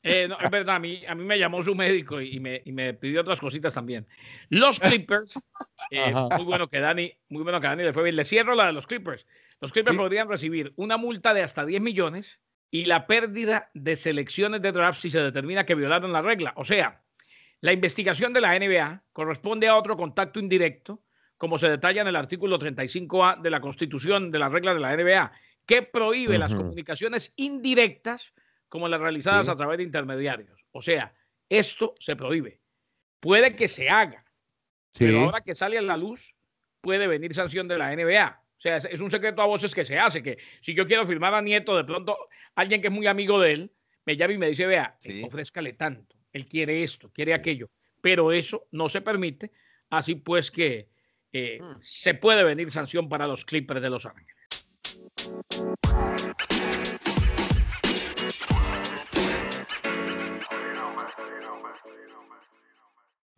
Eh, 0.02 0.26
no, 0.28 0.38
es 0.38 0.50
verdad, 0.50 0.76
a 0.76 0.78
mí, 0.78 1.02
a 1.07 1.14
mí 1.14 1.25
me 1.25 1.38
llamó 1.38 1.62
su 1.62 1.75
médico 1.75 2.21
y 2.21 2.40
me, 2.40 2.62
y 2.64 2.73
me 2.73 2.95
pidió 2.95 3.21
otras 3.21 3.38
cositas 3.38 3.75
también. 3.75 4.07
Los 4.49 4.80
Clippers, 4.80 5.38
eh, 5.90 6.14
muy 6.14 6.45
bueno 6.45 6.69
que 6.69 6.80
Dani, 6.80 7.12
muy 7.28 7.42
bueno 7.42 7.61
que 7.61 7.66
Dani 7.66 7.85
le 7.85 7.92
fue 7.92 8.04
bien. 8.04 8.16
Le 8.16 8.25
cierro 8.25 8.54
la 8.54 8.66
de 8.66 8.73
los 8.73 8.87
Clippers. 8.87 9.26
Los 9.61 9.73
Clippers 9.73 9.97
podrían 9.97 10.28
recibir 10.28 10.73
una 10.76 10.97
multa 10.97 11.35
de 11.35 11.42
hasta 11.42 11.66
10 11.66 11.83
millones 11.83 12.38
y 12.71 12.87
la 12.87 13.07
pérdida 13.07 13.71
de 13.75 13.95
selecciones 13.95 14.62
de 14.62 14.73
draft 14.73 15.02
si 15.02 15.11
se 15.11 15.21
determina 15.21 15.66
que 15.66 15.75
violaron 15.75 16.12
la 16.12 16.23
regla. 16.23 16.54
O 16.57 16.64
sea, 16.64 17.02
la 17.61 17.73
investigación 17.73 18.33
de 18.33 18.40
la 18.40 18.59
NBA 18.59 19.02
corresponde 19.12 19.69
a 19.69 19.76
otro 19.76 19.97
contacto 19.97 20.40
indirecto, 20.40 21.02
como 21.37 21.59
se 21.59 21.69
detalla 21.69 22.00
en 22.00 22.09
el 22.09 22.16
artículo 22.16 22.59
35A 22.59 23.42
de 23.42 23.50
la 23.50 23.61
Constitución 23.61 24.30
de 24.30 24.38
la 24.38 24.49
regla 24.49 24.73
de 24.73 24.80
la 24.80 24.97
NBA, 24.97 25.33
que 25.66 25.83
prohíbe 25.83 26.38
las 26.38 26.54
comunicaciones 26.54 27.35
indirectas 27.37 28.33
como 28.71 28.89
las 28.89 29.00
realizadas 29.00 29.50
a 29.50 29.57
través 29.57 29.77
de 29.77 29.85
intermediarios. 29.85 30.65
O 30.73 30.81
sea, 30.81 31.15
esto 31.50 31.95
se 31.99 32.17
prohíbe. 32.17 32.62
Puede 33.21 33.55
que 33.55 33.69
se 33.69 33.91
haga, 33.91 34.25
pero 34.99 35.21
ahora 35.21 35.43
que 35.43 35.55
sale 35.55 35.77
a 35.77 35.83
la 35.83 35.99
luz, 35.99 36.35
puede 36.81 37.07
venir 37.07 37.35
sanción 37.35 37.69
de 37.69 37.77
la 37.77 37.95
NBA. 37.95 38.43
O 38.57 38.61
sea, 38.61 38.79
es, 38.79 39.00
un 39.00 39.11
secreto 39.11 39.43
a 39.43 39.47
voces 39.47 39.75
que 39.75 39.85
se 39.85 39.99
hace, 39.99 40.23
que 40.23 40.39
si 40.62 40.73
yo 40.73 40.87
quiero 40.87 41.07
firmar 41.07 41.35
a 41.35 41.43
Nieto, 41.43 41.77
de 41.77 41.85
pronto 41.85 42.17
alguien 42.55 42.81
que 42.81 42.87
es 42.87 42.93
muy 42.93 43.07
amigo 43.07 43.39
de 43.39 43.53
él, 43.53 43.73
me 44.07 44.17
llama 44.17 44.33
y 44.33 44.39
me 44.39 44.49
dice, 44.49 44.65
vea, 44.65 44.97
ofrézcale 45.23 45.75
tanto 45.75 46.17
él 46.33 46.47
quiere 46.47 46.83
esto, 46.83 47.11
quiere 47.12 47.35
aquello, 47.35 47.71
pero 48.00 48.33
eso 48.33 48.67
no 48.73 48.89
se 48.89 49.00
permite, 49.00 49.53
así 49.91 50.15
pues 50.15 50.50
que 50.50 50.89
eh, 51.33 51.61
mm. 51.61 51.79
se 51.81 52.15
puede 52.15 52.45
venir 52.45 52.71
sanción 52.71 53.09
para 53.09 53.27
los 53.27 53.45
Clippers 53.45 53.83
de 53.83 53.91
Los 53.91 54.07
Ángeles. 54.07 54.37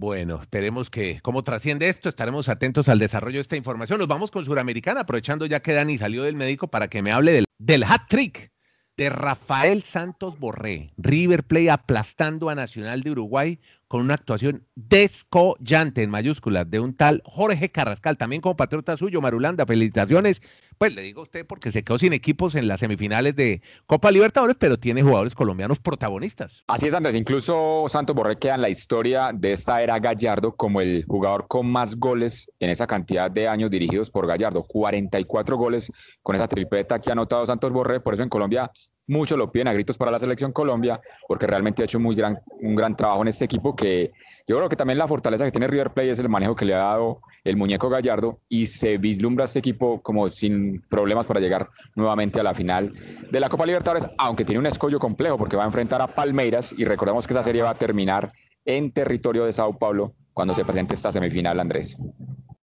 Bueno, 0.03 0.41
esperemos 0.43 0.91
que, 0.91 1.21
como 1.21 1.45
trasciende 1.45 1.89
esto, 1.89 2.09
estaremos 2.09 2.49
atentos 2.49 2.89
al 2.89 2.99
desarrollo 2.99 3.37
de 3.37 3.43
esta 3.43 3.57
información. 3.57 4.01
Nos 4.01 4.09
vamos 4.09 4.33
con 4.33 4.45
Suramericana, 4.45 5.03
aprovechando 5.03 5.47
ya 5.47 5.61
que 5.61 5.75
Dani 5.75 5.97
salió 5.97 6.25
del 6.25 6.35
médico 6.35 6.67
para 6.67 6.89
que 6.89 7.03
me 7.03 7.13
hable 7.13 7.31
del, 7.31 7.45
del 7.59 7.85
hat 7.85 8.09
trick 8.09 8.51
de 8.97 9.11
Rafael 9.11 9.85
Santos 9.85 10.41
Borré, 10.41 10.93
River 10.97 11.45
Play 11.45 11.69
aplastando 11.69 12.51
a 12.51 12.57
Nacional 12.57 13.05
de 13.05 13.13
Uruguay 13.13 13.61
con 13.87 14.01
una 14.01 14.15
actuación 14.15 14.67
descollante 14.75 16.03
en 16.03 16.11
mayúsculas 16.11 16.69
de 16.69 16.81
un 16.81 16.95
tal 16.95 17.23
Jorge 17.25 17.71
Carrascal, 17.71 18.19
también 18.19 18.43
como 18.43 18.57
patriota 18.57 18.97
suyo, 18.97 19.21
Marulanda, 19.21 19.67
felicitaciones. 19.67 20.43
Pues 20.83 20.97
le 20.97 21.03
digo 21.03 21.21
a 21.21 21.23
usted 21.23 21.47
porque 21.47 21.71
se 21.71 21.85
quedó 21.85 21.97
sin 21.97 22.13
equipos 22.13 22.57
en 22.57 22.67
las 22.67 22.81
semifinales 22.81 23.37
de 23.37 23.63
Copa 23.87 24.11
Libertadores, 24.11 24.57
pero 24.59 24.79
tiene 24.79 25.01
jugadores 25.01 25.33
colombianos 25.33 25.79
protagonistas. 25.79 26.65
Así 26.67 26.89
es, 26.89 26.95
Andrés. 26.95 27.15
Incluso 27.15 27.85
Santos 27.87 28.17
Borré 28.17 28.37
queda 28.37 28.57
en 28.57 28.63
la 28.63 28.69
historia 28.69 29.31
de 29.33 29.53
esta 29.53 29.81
era 29.81 30.01
Gallardo 30.01 30.57
como 30.57 30.81
el 30.81 31.05
jugador 31.07 31.47
con 31.47 31.71
más 31.71 31.95
goles 31.95 32.51
en 32.59 32.69
esa 32.69 32.89
cantidad 32.89 33.31
de 33.31 33.47
años 33.47 33.71
dirigidos 33.71 34.11
por 34.11 34.27
Gallardo. 34.27 34.65
44 34.65 35.57
goles 35.57 35.89
con 36.21 36.35
esa 36.35 36.49
tripleta 36.49 36.99
que 36.99 37.11
ha 37.11 37.13
anotado 37.13 37.47
Santos 37.47 37.73
Borré. 37.73 38.01
Por 38.01 38.15
eso 38.15 38.25
en 38.25 38.29
Colombia 38.29 38.69
Muchos 39.09 39.37
lo 39.37 39.51
piden 39.51 39.69
a 39.69 39.73
gritos 39.73 39.99
para 39.99 40.11
la 40.11 40.19
selección 40.19 40.53
Colombia, 40.53 41.01
porque 41.27 41.47
realmente 41.47 41.83
ha 41.83 41.85
hecho 41.85 41.99
muy 41.99 42.15
gran, 42.15 42.39
un 42.61 42.77
gran 42.77 42.97
trabajo 42.97 43.23
en 43.23 43.29
este 43.29 43.45
equipo 43.45 43.75
que 43.75 44.13
yo 44.47 44.57
creo 44.57 44.69
que 44.69 44.77
también 44.77 44.99
la 44.99 45.09
fortaleza 45.09 45.45
que 45.45 45.51
tiene 45.51 45.67
River 45.67 45.91
Plate 45.91 46.11
es 46.11 46.19
el 46.21 46.29
manejo 46.29 46.55
que 46.55 46.65
le 46.65 46.75
ha 46.75 46.79
dado 46.79 47.21
el 47.45 47.57
muñeco 47.57 47.89
Gallardo 47.89 48.39
y 48.49 48.67
se 48.67 48.99
vislumbra 48.99 49.47
este 49.47 49.59
equipo 49.59 50.01
como 50.03 50.29
sin 50.29 50.81
problemas 50.83 51.27
para 51.27 51.41
llegar 51.41 51.69
nuevamente 51.97 52.39
a 52.39 52.45
la 52.45 52.55
final 52.55 52.93
de 53.31 53.41
la 53.41 53.49
Copa 53.49 53.67
Libertadores, 53.67 54.07
aunque 54.19 54.45
tiene 54.45 54.61
un 54.61 54.67
escollo 54.67 55.01
complejo 55.01 55.37
porque 55.37 55.57
va 55.57 55.65
a 55.65 55.67
enfrentar 55.67 56.01
a 56.01 56.07
Palmeiras 56.07 56.73
y 56.77 56.85
recordemos 56.85 57.27
que 57.27 57.33
esa 57.33 57.43
serie 57.43 57.63
va 57.63 57.71
a 57.71 57.75
terminar 57.75 58.33
en 58.65 58.93
territorio 58.93 59.45
de 59.45 59.53
Sao 59.53 59.77
Paulo 59.77 60.15
cuando 60.33 60.55
se 60.55 60.65
presente 60.65 60.95
esta 60.95 61.11
semifinal, 61.11 61.59
Andrés. 61.59 61.97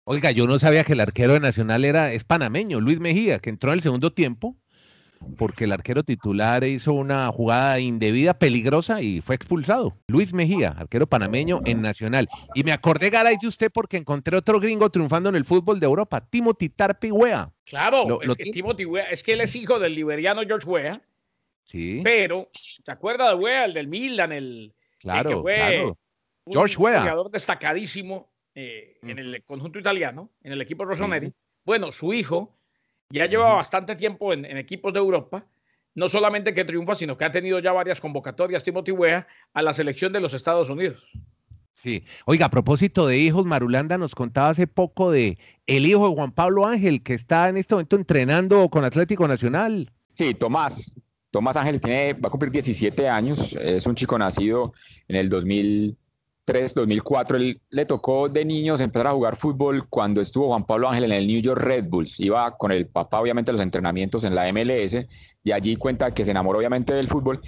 Oiga, 0.07 0.33
yo 0.33 0.47
no 0.47 0.59
sabía 0.59 0.85
que 0.85 0.93
el 0.93 1.01
arquero 1.01 1.33
de 1.33 1.41
Nacional 1.41 1.85
era 1.85 2.13
es 2.13 2.25
panameño, 2.25 2.81
Luis 2.81 3.01
Mejía, 3.01 3.39
que 3.39 3.51
entró 3.51 3.71
en 3.71 3.79
el 3.79 3.83
segundo 3.83 4.13
tiempo 4.13 4.57
porque 5.37 5.65
el 5.65 5.73
arquero 5.73 6.03
titular 6.03 6.65
hizo 6.65 6.93
una 6.93 7.29
jugada 7.29 7.81
indebida, 7.81 8.35
peligrosa 8.35 9.03
y 9.03 9.21
fue 9.21 9.35
expulsado. 9.35 9.97
Luis 10.09 10.33
Mejía, 10.33 10.71
arquero 10.71 11.07
panameño 11.07 11.61
en 11.65 11.83
Nacional. 11.83 12.29
Y 12.55 12.65
me 12.65 12.73
acordé, 12.73 13.11
Garay, 13.11 13.37
de 13.41 13.49
usted 13.49 13.71
porque 13.73 13.97
encontré 13.97 14.37
otro 14.37 14.61
gringo 14.61 14.91
triunfando 14.91 15.29
en 15.29 15.37
el 15.37 15.45
fútbol 15.45 15.81
de 15.81 15.87
Europa, 15.87 16.21
Timothy 16.21 16.69
Tarpi 16.69 17.11
Wea. 17.11 17.53
Claro, 17.65 18.21
es, 18.21 18.37
que 18.37 18.51
Timothy 18.51 18.85
Wea, 18.85 19.05
es 19.05 19.23
que 19.23 19.33
él 19.33 19.41
es 19.41 19.55
hijo 19.57 19.79
del 19.79 19.95
liberiano 19.95 20.43
George 20.43 20.69
Wea. 20.69 21.03
Sí. 21.65 22.01
Pero, 22.05 22.49
¿se 22.53 22.91
acuerda 22.91 23.31
de 23.31 23.35
Wea, 23.37 23.65
el 23.65 23.75
del 23.75 23.89
Milan, 23.89 24.33
el, 24.33 24.75
claro, 24.99 25.43
claro. 25.43 25.99
George 26.47 26.77
Wea. 26.77 27.01
jugador 27.01 27.31
destacadísimo 27.31 28.31
eh, 28.55 28.99
en 29.03 29.19
el 29.19 29.43
conjunto 29.45 29.79
italiano, 29.79 30.31
en 30.43 30.53
el 30.53 30.61
equipo 30.61 30.85
Rossoneri. 30.85 31.33
Bueno, 31.65 31.91
su 31.91 32.13
hijo 32.13 32.57
ya 33.11 33.27
lleva 33.27 33.55
bastante 33.55 33.97
tiempo 33.97 34.33
en, 34.33 34.45
equipos 34.57 34.93
de 34.93 35.01
Europa. 35.01 35.47
No 35.95 36.09
solamente 36.09 36.55
que 36.55 36.65
triunfa, 36.65 36.97
sino 36.97 37.17
que 37.17 37.25
ha 37.25 37.31
tenido 37.31 37.61
ya 37.61 37.73
varias 37.73 38.01
convocatorias, 38.01 38.65
Timothy 38.65 38.91
Weah, 38.91 39.27
a 39.53 39.63
la 39.63 39.73
selección 39.73 40.13
de 40.13 40.21
los 40.21 40.35
Estados 40.35 40.69
Unidos. 40.69 41.05
Sí. 41.75 42.05
Oiga, 42.25 42.47
a 42.47 42.51
propósito 42.51 43.07
de 43.07 43.19
hijos, 43.19 43.45
Marulanda 43.45 43.97
nos 43.99 44.15
contaba 44.15 44.49
hace 44.49 44.67
poco 44.67 45.13
de 45.13 45.39
el 45.67 45.87
hijo 45.87 46.09
de 46.09 46.15
Juan 46.15 46.33
Pablo 46.33 46.67
Ángel, 46.67 47.03
que 47.03 47.15
está 47.15 47.49
en 47.49 47.57
este 47.57 47.75
momento 47.75 47.97
entrenando 47.97 48.69
con 48.71 48.85
Atlético 48.85 49.29
Nacional. 49.29 49.93
Sí, 50.15 50.35
Tomás. 50.35 50.95
Tomás 51.31 51.57
Ángel 51.57 51.81
tiene, 51.81 52.13
va 52.15 52.29
a 52.29 52.31
cumplir 52.31 52.53
17 52.53 53.09
años. 53.09 53.57
Es 53.61 53.87
un 53.87 53.97
chico 53.97 54.17
nacido 54.19 54.73
en 55.09 55.17
el 55.17 55.29
2000, 55.29 55.97
2004, 56.47 57.37
él 57.37 57.61
le 57.71 57.87
tocó 57.87 58.29
de 58.29 58.45
niños 58.45 58.81
empezar 58.81 59.07
a 59.07 59.13
jugar 59.13 59.37
fútbol 59.37 59.89
cuando 59.89 60.21
estuvo 60.21 60.49
Juan 60.49 60.65
Pablo 60.65 60.89
Ángel 60.89 61.05
en 61.05 61.13
el 61.13 61.27
New 61.27 61.41
York 61.41 61.61
Red 61.61 61.85
Bulls. 61.89 62.21
Iba 62.21 62.57
con 62.57 62.71
el 62.73 62.87
papá, 62.87 63.21
obviamente, 63.21 63.51
a 63.51 63.53
los 63.53 63.63
entrenamientos 63.63 64.25
en 64.25 64.35
la 64.35 64.53
MLS, 64.53 65.07
y 65.43 65.53
allí 65.53 65.77
cuenta 65.77 66.13
que 66.13 66.25
se 66.25 66.31
enamoró, 66.31 66.59
obviamente, 66.59 66.95
del 66.95 67.09
fútbol 67.09 67.41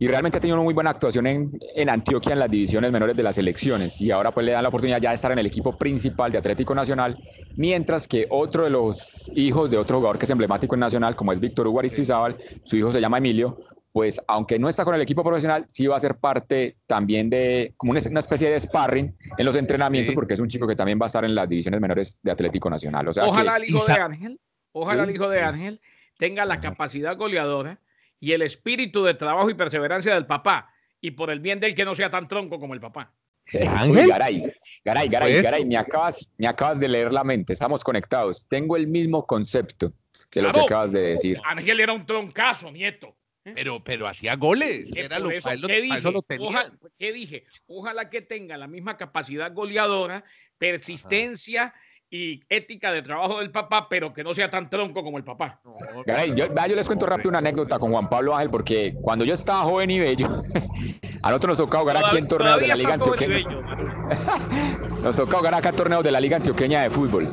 y 0.00 0.06
realmente 0.06 0.38
ha 0.38 0.40
tenido 0.40 0.56
una 0.56 0.64
muy 0.64 0.74
buena 0.74 0.90
actuación 0.90 1.26
en, 1.26 1.58
en, 1.74 1.90
Antioquia 1.90 2.32
en 2.32 2.38
las 2.38 2.50
divisiones 2.50 2.92
menores 2.92 3.16
de 3.16 3.22
las 3.22 3.34
selecciones 3.34 4.00
y 4.00 4.10
ahora 4.12 4.30
pues 4.30 4.46
le 4.46 4.52
dan 4.52 4.62
la 4.62 4.68
oportunidad 4.68 5.00
ya 5.00 5.10
de 5.10 5.16
estar 5.16 5.32
en 5.32 5.40
el 5.40 5.46
equipo 5.46 5.76
principal 5.76 6.30
de 6.30 6.38
Atlético 6.38 6.74
Nacional, 6.74 7.18
mientras 7.56 8.06
que 8.06 8.26
otro 8.30 8.64
de 8.64 8.70
los 8.70 9.28
hijos 9.34 9.70
de 9.70 9.76
otro 9.76 9.96
jugador 9.96 10.18
que 10.18 10.24
es 10.24 10.30
emblemático 10.30 10.76
en 10.76 10.80
Nacional, 10.80 11.16
como 11.16 11.32
es 11.32 11.40
Víctor 11.40 11.66
Hugo 11.66 11.80
Aristizábal, 11.80 12.36
su 12.62 12.76
hijo 12.76 12.90
se 12.92 13.00
llama 13.00 13.18
Emilio, 13.18 13.58
pues 13.92 14.20
aunque 14.28 14.58
no 14.58 14.68
está 14.68 14.84
con 14.84 14.94
el 14.94 15.00
equipo 15.00 15.24
profesional, 15.24 15.66
sí 15.72 15.86
va 15.86 15.96
a 15.96 16.00
ser 16.00 16.16
parte 16.16 16.76
también 16.86 17.30
de 17.30 17.74
como 17.76 17.92
una, 17.92 17.98
especie 17.98 18.50
de 18.50 18.60
sparring 18.60 19.16
en 19.36 19.46
los 19.46 19.56
entrenamientos, 19.56 20.14
porque 20.14 20.34
es 20.34 20.40
un 20.40 20.48
chico 20.48 20.66
que 20.66 20.76
también 20.76 20.98
va 21.00 21.06
a 21.06 21.08
estar 21.08 21.24
en 21.24 21.34
las 21.34 21.48
divisiones 21.48 21.80
menores 21.80 22.18
de 22.22 22.30
Atlético 22.30 22.70
Nacional. 22.70 23.08
O 23.08 23.14
sea 23.14 23.24
ojalá 23.24 23.56
el 23.56 23.64
hijo 23.64 23.84
de 23.84 23.92
Ángel, 23.94 24.40
ojalá 24.72 25.04
el 25.04 25.10
hijo 25.10 25.28
de 25.28 25.42
Ángel 25.42 25.80
tenga 26.18 26.44
la 26.44 26.60
capacidad 26.60 27.16
goleadora 27.16 27.80
y 28.20 28.32
el 28.32 28.42
espíritu 28.42 29.04
de 29.04 29.14
trabajo 29.14 29.48
y 29.50 29.54
perseverancia 29.54 30.14
del 30.14 30.26
papá, 30.26 30.72
y 31.00 31.12
por 31.12 31.30
el 31.30 31.40
bien 31.40 31.60
del 31.60 31.74
que 31.74 31.84
no 31.84 31.94
sea 31.94 32.10
tan 32.10 32.28
tronco 32.28 32.58
como 32.58 32.74
el 32.74 32.80
papá. 32.80 33.12
Ángel. 33.52 34.08
Garay, 34.08 34.42
Garay, 34.84 35.08
Garay, 35.08 35.32
pues 35.32 35.42
Garay, 35.42 35.64
me 35.64 35.76
acabas, 35.76 36.30
me 36.36 36.46
acabas 36.46 36.80
de 36.80 36.88
leer 36.88 37.12
la 37.12 37.24
mente, 37.24 37.54
estamos 37.54 37.82
conectados. 37.82 38.46
Tengo 38.48 38.76
el 38.76 38.86
mismo 38.86 39.26
concepto 39.26 39.92
que 40.30 40.42
lo 40.42 40.52
que 40.52 40.60
acabas 40.60 40.92
de 40.92 41.00
decir. 41.00 41.40
Ángel 41.44 41.80
era 41.80 41.92
un 41.92 42.04
troncazo, 42.04 42.70
nieto. 42.70 43.16
¿Eh? 43.48 43.52
Pero, 43.54 43.82
pero 43.82 44.06
hacía 44.06 44.36
goles. 44.36 44.88
Era 44.94 45.18
lo, 45.18 45.30
eso, 45.30 45.50
¿qué, 45.66 45.80
dije? 45.80 46.08
Ojalá, 46.38 46.72
¿Qué 46.98 47.12
dije? 47.12 47.44
Ojalá 47.66 48.10
que 48.10 48.22
tenga 48.22 48.56
la 48.56 48.66
misma 48.66 48.96
capacidad 48.96 49.52
goleadora, 49.52 50.24
persistencia 50.58 51.74
y 52.10 52.42
ética 52.48 52.90
de 52.90 53.02
trabajo 53.02 53.38
del 53.38 53.50
papá, 53.50 53.88
pero 53.88 54.12
que 54.12 54.24
no 54.24 54.32
sea 54.32 54.48
tan 54.50 54.70
tronco 54.70 55.02
como 55.02 55.18
el 55.18 55.24
papá. 55.24 55.60
yo, 56.06 56.34
yo, 56.34 56.76
les 56.76 56.86
cuento 56.86 57.04
rápido 57.04 57.28
una 57.28 57.38
anécdota 57.38 57.78
con 57.78 57.90
Juan 57.92 58.08
Pablo 58.08 58.34
Ángel, 58.34 58.50
porque 58.50 58.94
cuando 59.02 59.24
yo 59.24 59.34
estaba 59.34 59.62
joven 59.62 59.90
y 59.90 59.98
bello, 59.98 60.28
a 61.22 61.30
nosotros 61.30 61.58
nos 61.58 61.68
tocó 61.68 61.80
jugar 61.80 61.98
aquí 61.98 62.16
en 62.16 62.28
torneos 62.28 62.60
de 62.60 62.68
la 62.68 62.76
Liga 62.76 62.94
Antioqueña. 62.94 63.44
nos 65.02 65.16
tocó 65.16 65.38
jugar 65.38 65.54
acá 65.54 65.72
torneos 65.72 66.02
de 66.02 66.10
la 66.10 66.20
Liga 66.20 66.36
Antioqueña 66.36 66.82
de 66.82 66.90
fútbol. 66.90 67.28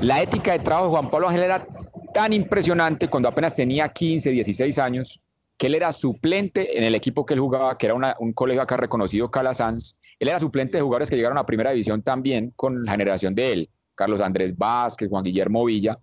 La 0.00 0.22
ética 0.22 0.52
de 0.52 0.60
trabajo 0.60 0.86
de 0.86 0.90
Juan 0.92 1.10
Pablo 1.10 1.28
Ángel 1.28 1.42
era 1.42 1.66
tan 2.14 2.32
impresionante 2.32 3.08
cuando 3.08 3.28
apenas 3.28 3.56
tenía 3.56 3.88
15, 3.88 4.30
16 4.30 4.78
años, 4.78 5.20
que 5.60 5.66
él 5.66 5.74
era 5.74 5.92
suplente 5.92 6.78
en 6.78 6.84
el 6.84 6.94
equipo 6.94 7.26
que 7.26 7.34
él 7.34 7.40
jugaba, 7.40 7.76
que 7.76 7.84
era 7.84 8.14
un 8.18 8.32
colegio 8.32 8.62
acá 8.62 8.78
reconocido, 8.78 9.30
Calasanz. 9.30 9.94
Él 10.18 10.28
era 10.28 10.40
suplente 10.40 10.78
de 10.78 10.82
jugadores 10.82 11.10
que 11.10 11.16
llegaron 11.16 11.36
a 11.36 11.44
primera 11.44 11.70
división 11.70 12.00
también 12.00 12.54
con 12.56 12.82
la 12.82 12.92
generación 12.92 13.34
de 13.34 13.52
él 13.52 13.70
Carlos 13.94 14.22
Andrés 14.22 14.56
Vázquez, 14.56 15.10
Juan 15.10 15.22
Guillermo 15.22 15.62
Villa, 15.66 15.98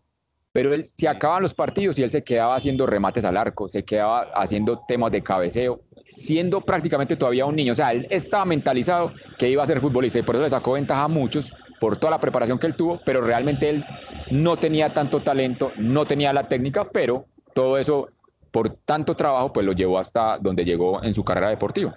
pero 0.51 0.75
él 0.75 0.85
se 0.85 1.07
acaban 1.07 1.41
los 1.41 1.55
partidos 1.55 1.97
y 1.97 2.03
él 2.03 2.11
se 2.11 2.23
quedaba 2.23 2.55
haciendo 2.55 2.85
remates 2.85 3.25
al 3.25 3.35
arco, 3.35 3.67
se 3.67 3.83
quedaba 3.83 4.27
haciendo 4.35 4.83
temas 4.87 5.11
de 5.11 5.23
cabeceo, 5.23 5.81
siendo 6.07 6.61
prácticamente 6.61 7.15
todavía 7.15 7.47
un 7.47 7.55
niño. 7.55 7.73
O 7.73 7.75
sea, 7.75 7.93
él 7.93 8.05
estaba 8.11 8.45
mentalizado 8.45 9.11
que 9.39 9.49
iba 9.49 9.63
a 9.63 9.65
ser 9.65 9.81
futbolista 9.81 10.19
y 10.19 10.21
por 10.21 10.35
eso 10.35 10.43
le 10.43 10.51
sacó 10.51 10.73
ventaja 10.73 11.05
a 11.05 11.07
muchos 11.07 11.51
por 11.79 11.97
toda 11.97 12.11
la 12.11 12.19
preparación 12.19 12.59
que 12.59 12.67
él 12.67 12.75
tuvo, 12.75 13.01
pero 13.03 13.21
realmente 13.21 13.67
él 13.67 13.83
no 14.29 14.57
tenía 14.57 14.93
tanto 14.93 15.23
talento, 15.23 15.71
no 15.77 16.05
tenía 16.05 16.31
la 16.31 16.47
técnica, 16.47 16.87
pero 16.91 17.25
todo 17.55 17.79
eso 17.79 18.09
por 18.57 18.75
tanto 18.85 19.15
trabajo 19.15 19.53
pues 19.53 19.67
lo 19.67 19.73
llevó 19.73 19.99
hasta 19.99 20.39
donde 20.39 20.65
llegó 20.65 21.03
en 21.03 21.13
su 21.13 21.23
carrera 21.23 21.49
deportiva. 21.49 21.95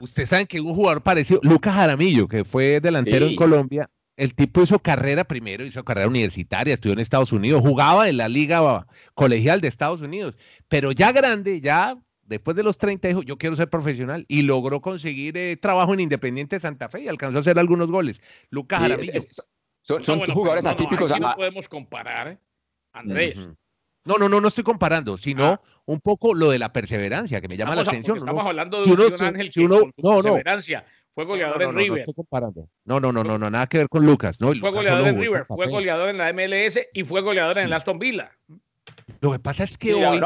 Ustedes 0.00 0.30
saben 0.30 0.46
que 0.46 0.58
un 0.58 0.74
jugador 0.74 1.02
parecido, 1.02 1.40
Lucas 1.42 1.74
Jaramillo, 1.74 2.26
que 2.26 2.42
fue 2.42 2.80
delantero 2.80 3.26
en 3.26 3.36
Colombia, 3.36 3.90
el 4.16 4.34
tipo 4.34 4.62
hizo 4.62 4.78
carrera 4.78 5.24
primero, 5.24 5.62
hizo 5.62 5.84
carrera 5.84 6.08
universitaria, 6.08 6.72
estudió 6.72 6.94
en 6.94 7.00
Estados 7.00 7.32
Unidos, 7.32 7.60
jugaba 7.60 8.08
en 8.08 8.16
la 8.16 8.30
liga 8.30 8.86
colegial 9.12 9.60
de 9.60 9.68
Estados 9.68 10.00
Unidos, 10.00 10.36
pero 10.68 10.90
ya 10.90 11.12
grande, 11.12 11.60
ya 11.60 11.98
después 12.22 12.56
de 12.56 12.62
los 12.62 12.78
30 12.78 13.06
dijo, 13.08 13.22
yo 13.22 13.36
quiero 13.36 13.54
ser 13.54 13.68
profesional 13.68 14.24
y 14.26 14.40
logró 14.40 14.80
conseguir 14.80 15.36
eh, 15.36 15.58
trabajo 15.58 15.92
en 15.92 16.00
Independiente 16.00 16.60
Santa 16.60 16.88
Fe 16.88 17.02
y 17.02 17.08
alcanzó 17.08 17.36
a 17.36 17.40
hacer 17.42 17.58
algunos 17.58 17.90
goles. 17.90 18.22
Lucas 18.48 18.80
Jaramillo. 18.80 19.12
son, 19.82 20.02
jugadores 20.32 20.64
atípicos. 20.64 21.12
Aquí 21.12 21.20
no 21.20 21.34
podemos 21.36 21.68
comparar, 21.68 22.28
¿eh? 22.28 22.38
Andrés. 22.94 23.36
No, 24.04 24.16
no, 24.18 24.28
no, 24.28 24.40
no 24.40 24.48
estoy 24.48 24.64
comparando, 24.64 25.16
sino 25.18 25.44
ah. 25.44 25.60
un 25.86 26.00
poco 26.00 26.34
lo 26.34 26.50
de 26.50 26.58
la 26.58 26.72
perseverancia 26.72 27.40
que 27.40 27.48
me 27.48 27.56
llama 27.56 27.74
la 27.74 27.82
atención. 27.82 28.18
Estamos 28.18 28.44
hablando 28.44 28.84
de 28.84 28.92
un 28.92 29.22
Ángel 29.22 29.50
que 29.50 29.68
con 29.68 29.92
su 29.92 30.22
perseverancia 30.22 30.84
fue 31.14 31.24
goleador 31.24 31.62
en 31.62 31.74
River. 31.74 32.06
No, 32.84 33.00
no, 33.00 33.12
no, 33.12 33.22
no, 33.24 33.38
no, 33.38 33.50
nada 33.50 33.66
que 33.66 33.78
ver 33.78 33.88
con 33.88 34.04
Lucas. 34.04 34.40
No, 34.40 34.52
fue 34.54 34.70
goleador 34.70 35.08
en 35.08 35.20
River, 35.20 35.46
fue 35.46 35.68
goleador 35.68 36.08
en 36.08 36.18
la 36.18 36.32
MLS 36.32 36.80
y 36.92 37.04
fue 37.04 37.20
goleador 37.22 37.58
en 37.58 37.66
el 37.66 37.72
Aston 37.72 37.98
Villa. 37.98 38.32
Lo 39.20 39.32
que 39.32 39.38
pasa 39.38 39.64
es 39.64 39.78
que 39.78 39.94
hoy, 39.94 40.20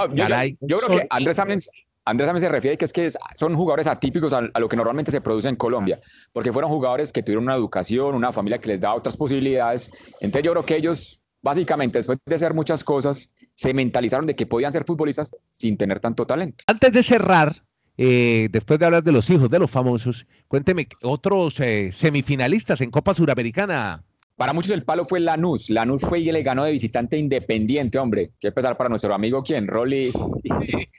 yo, 0.61 0.79
creo 0.79 0.99
que 0.99 1.07
Andrés 1.11 1.37
también, 1.37 1.61
Andrés 2.05 2.27
también 2.27 2.41
se 2.41 2.49
refiere 2.49 2.79
que 2.79 2.85
es 2.87 2.93
que 2.93 3.12
son 3.37 3.55
jugadores 3.55 3.87
atípicos 3.87 4.33
a, 4.33 4.41
lo 4.41 4.69
que 4.69 4.77
normalmente 4.77 5.12
se 5.12 5.21
produce 5.21 5.49
en 5.49 5.57
Colombia, 5.57 6.01
porque 6.33 6.53
fueron 6.53 6.71
jugadores 6.71 7.12
que 7.12 7.23
tuvieron 7.23 7.45
una 7.45 7.55
educación, 7.55 8.14
una 8.14 8.33
familia 8.33 8.59
que 8.59 8.69
les 8.69 8.81
da 8.81 8.95
otras 8.95 9.17
posibilidades. 9.17 9.91
Entonces 10.21 10.45
yo 10.45 10.53
creo 10.53 10.64
que 10.64 10.77
ellos, 10.77 11.21
básicamente, 11.42 11.98
después 11.98 12.18
de 12.24 12.35
hacer 12.35 12.55
muchas 12.55 12.85
cosas, 12.85 13.31
se 13.55 13.74
mentalizaron 13.74 14.27
de 14.27 14.37
que 14.37 14.46
podían 14.46 14.72
ser 14.72 14.85
futbolistas 14.85 15.31
sin 15.55 15.77
tener 15.77 16.01
tanto 16.01 16.27
talento. 16.27 16.64
Antes 16.66 16.92
de 16.92 17.03
cerrar, 17.03 17.64
eh, 17.96 18.48
después 18.51 18.79
de 18.79 18.87
hablar 18.87 19.03
de 19.03 19.12
los 19.12 19.29
hijos 19.31 19.51
de 19.51 19.59
los 19.59 19.70
famosos, 19.70 20.27
cuénteme 20.46 20.88
otros 21.03 21.59
eh, 21.61 21.90
semifinalistas 21.92 22.81
en 22.81 22.90
Copa 22.90 23.14
Suramericana. 23.14 24.05
Para 24.37 24.53
muchos 24.53 24.70
el 24.70 24.85
palo 24.85 25.05
fue 25.05 25.18
Lanús. 25.18 25.68
Lanús 25.68 26.03
fue 26.03 26.20
y 26.20 26.31
le 26.31 26.44
ganó 26.44 26.62
de 26.64 26.70
visitante 26.70 27.18
independiente, 27.18 27.98
hombre. 27.98 28.31
Qué 28.38 28.53
pesar 28.53 28.77
para 28.77 28.88
nuestro 28.88 29.12
amigo, 29.12 29.42
¿quién? 29.42 29.66
Rolly. 29.66 30.12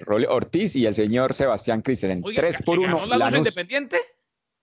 Rolly 0.00 0.26
Ortiz 0.28 0.74
y 0.74 0.86
el 0.86 0.94
señor 0.94 1.34
Sebastián 1.34 1.82
Cristel. 1.82 2.20
3 2.34 2.62
por 2.62 2.80
1. 2.80 3.06
¿Lanús 3.06 3.38
independiente? 3.38 3.98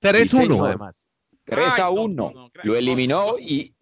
3-1, 0.01 0.67
además. 0.67 1.09
3 1.45 1.79
a 1.79 1.89
1. 1.89 2.51
Lo 2.63 2.75
eliminó 2.75 3.39
y 3.39 3.73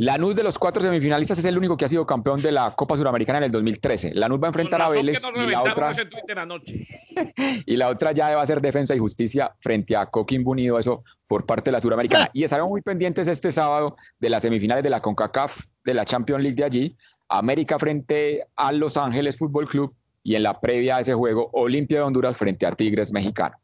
Lanús 0.00 0.34
de 0.34 0.42
los 0.42 0.58
cuatro 0.58 0.80
semifinalistas 0.80 1.38
es 1.40 1.44
el 1.44 1.58
único 1.58 1.76
que 1.76 1.84
ha 1.84 1.88
sido 1.88 2.06
campeón 2.06 2.40
de 2.40 2.50
la 2.50 2.70
Copa 2.70 2.96
Suramericana 2.96 3.36
en 3.36 3.44
el 3.44 3.50
2013. 3.50 4.14
Lanús 4.14 4.40
va 4.40 4.46
a 4.46 4.48
enfrentar 4.48 4.80
a 4.80 4.88
Vélez 4.88 5.22
y 5.36 5.50
la 5.50 5.62
otra 5.62 5.94
y 7.66 7.76
la 7.76 7.88
otra 7.90 8.12
ya 8.12 8.34
va 8.34 8.40
a 8.40 8.46
ser 8.46 8.62
Defensa 8.62 8.94
y 8.94 8.98
Justicia 8.98 9.52
frente 9.60 9.94
a 9.94 10.06
Coquimbo 10.06 10.52
Unido, 10.52 10.78
eso 10.78 11.04
por 11.26 11.44
parte 11.44 11.68
de 11.68 11.72
la 11.72 11.80
Suramericana. 11.80 12.30
Y 12.32 12.44
estaremos 12.44 12.70
muy 12.70 12.80
pendientes 12.80 13.28
este 13.28 13.52
sábado 13.52 13.94
de 14.18 14.30
las 14.30 14.42
semifinales 14.42 14.82
de 14.82 14.88
la 14.88 15.02
CONCACAF 15.02 15.66
de 15.84 15.92
la 15.92 16.06
Champions 16.06 16.44
League 16.44 16.56
de 16.56 16.64
allí, 16.64 16.96
América 17.28 17.78
frente 17.78 18.46
a 18.56 18.72
Los 18.72 18.96
Ángeles 18.96 19.36
Fútbol 19.36 19.68
Club 19.68 19.94
y 20.22 20.34
en 20.34 20.44
la 20.44 20.58
previa 20.62 20.96
a 20.96 21.00
ese 21.00 21.12
juego 21.12 21.50
Olimpia 21.52 21.98
de 21.98 22.04
Honduras 22.04 22.38
frente 22.38 22.64
a 22.64 22.72
Tigres 22.72 23.12
Mexicano. 23.12 23.54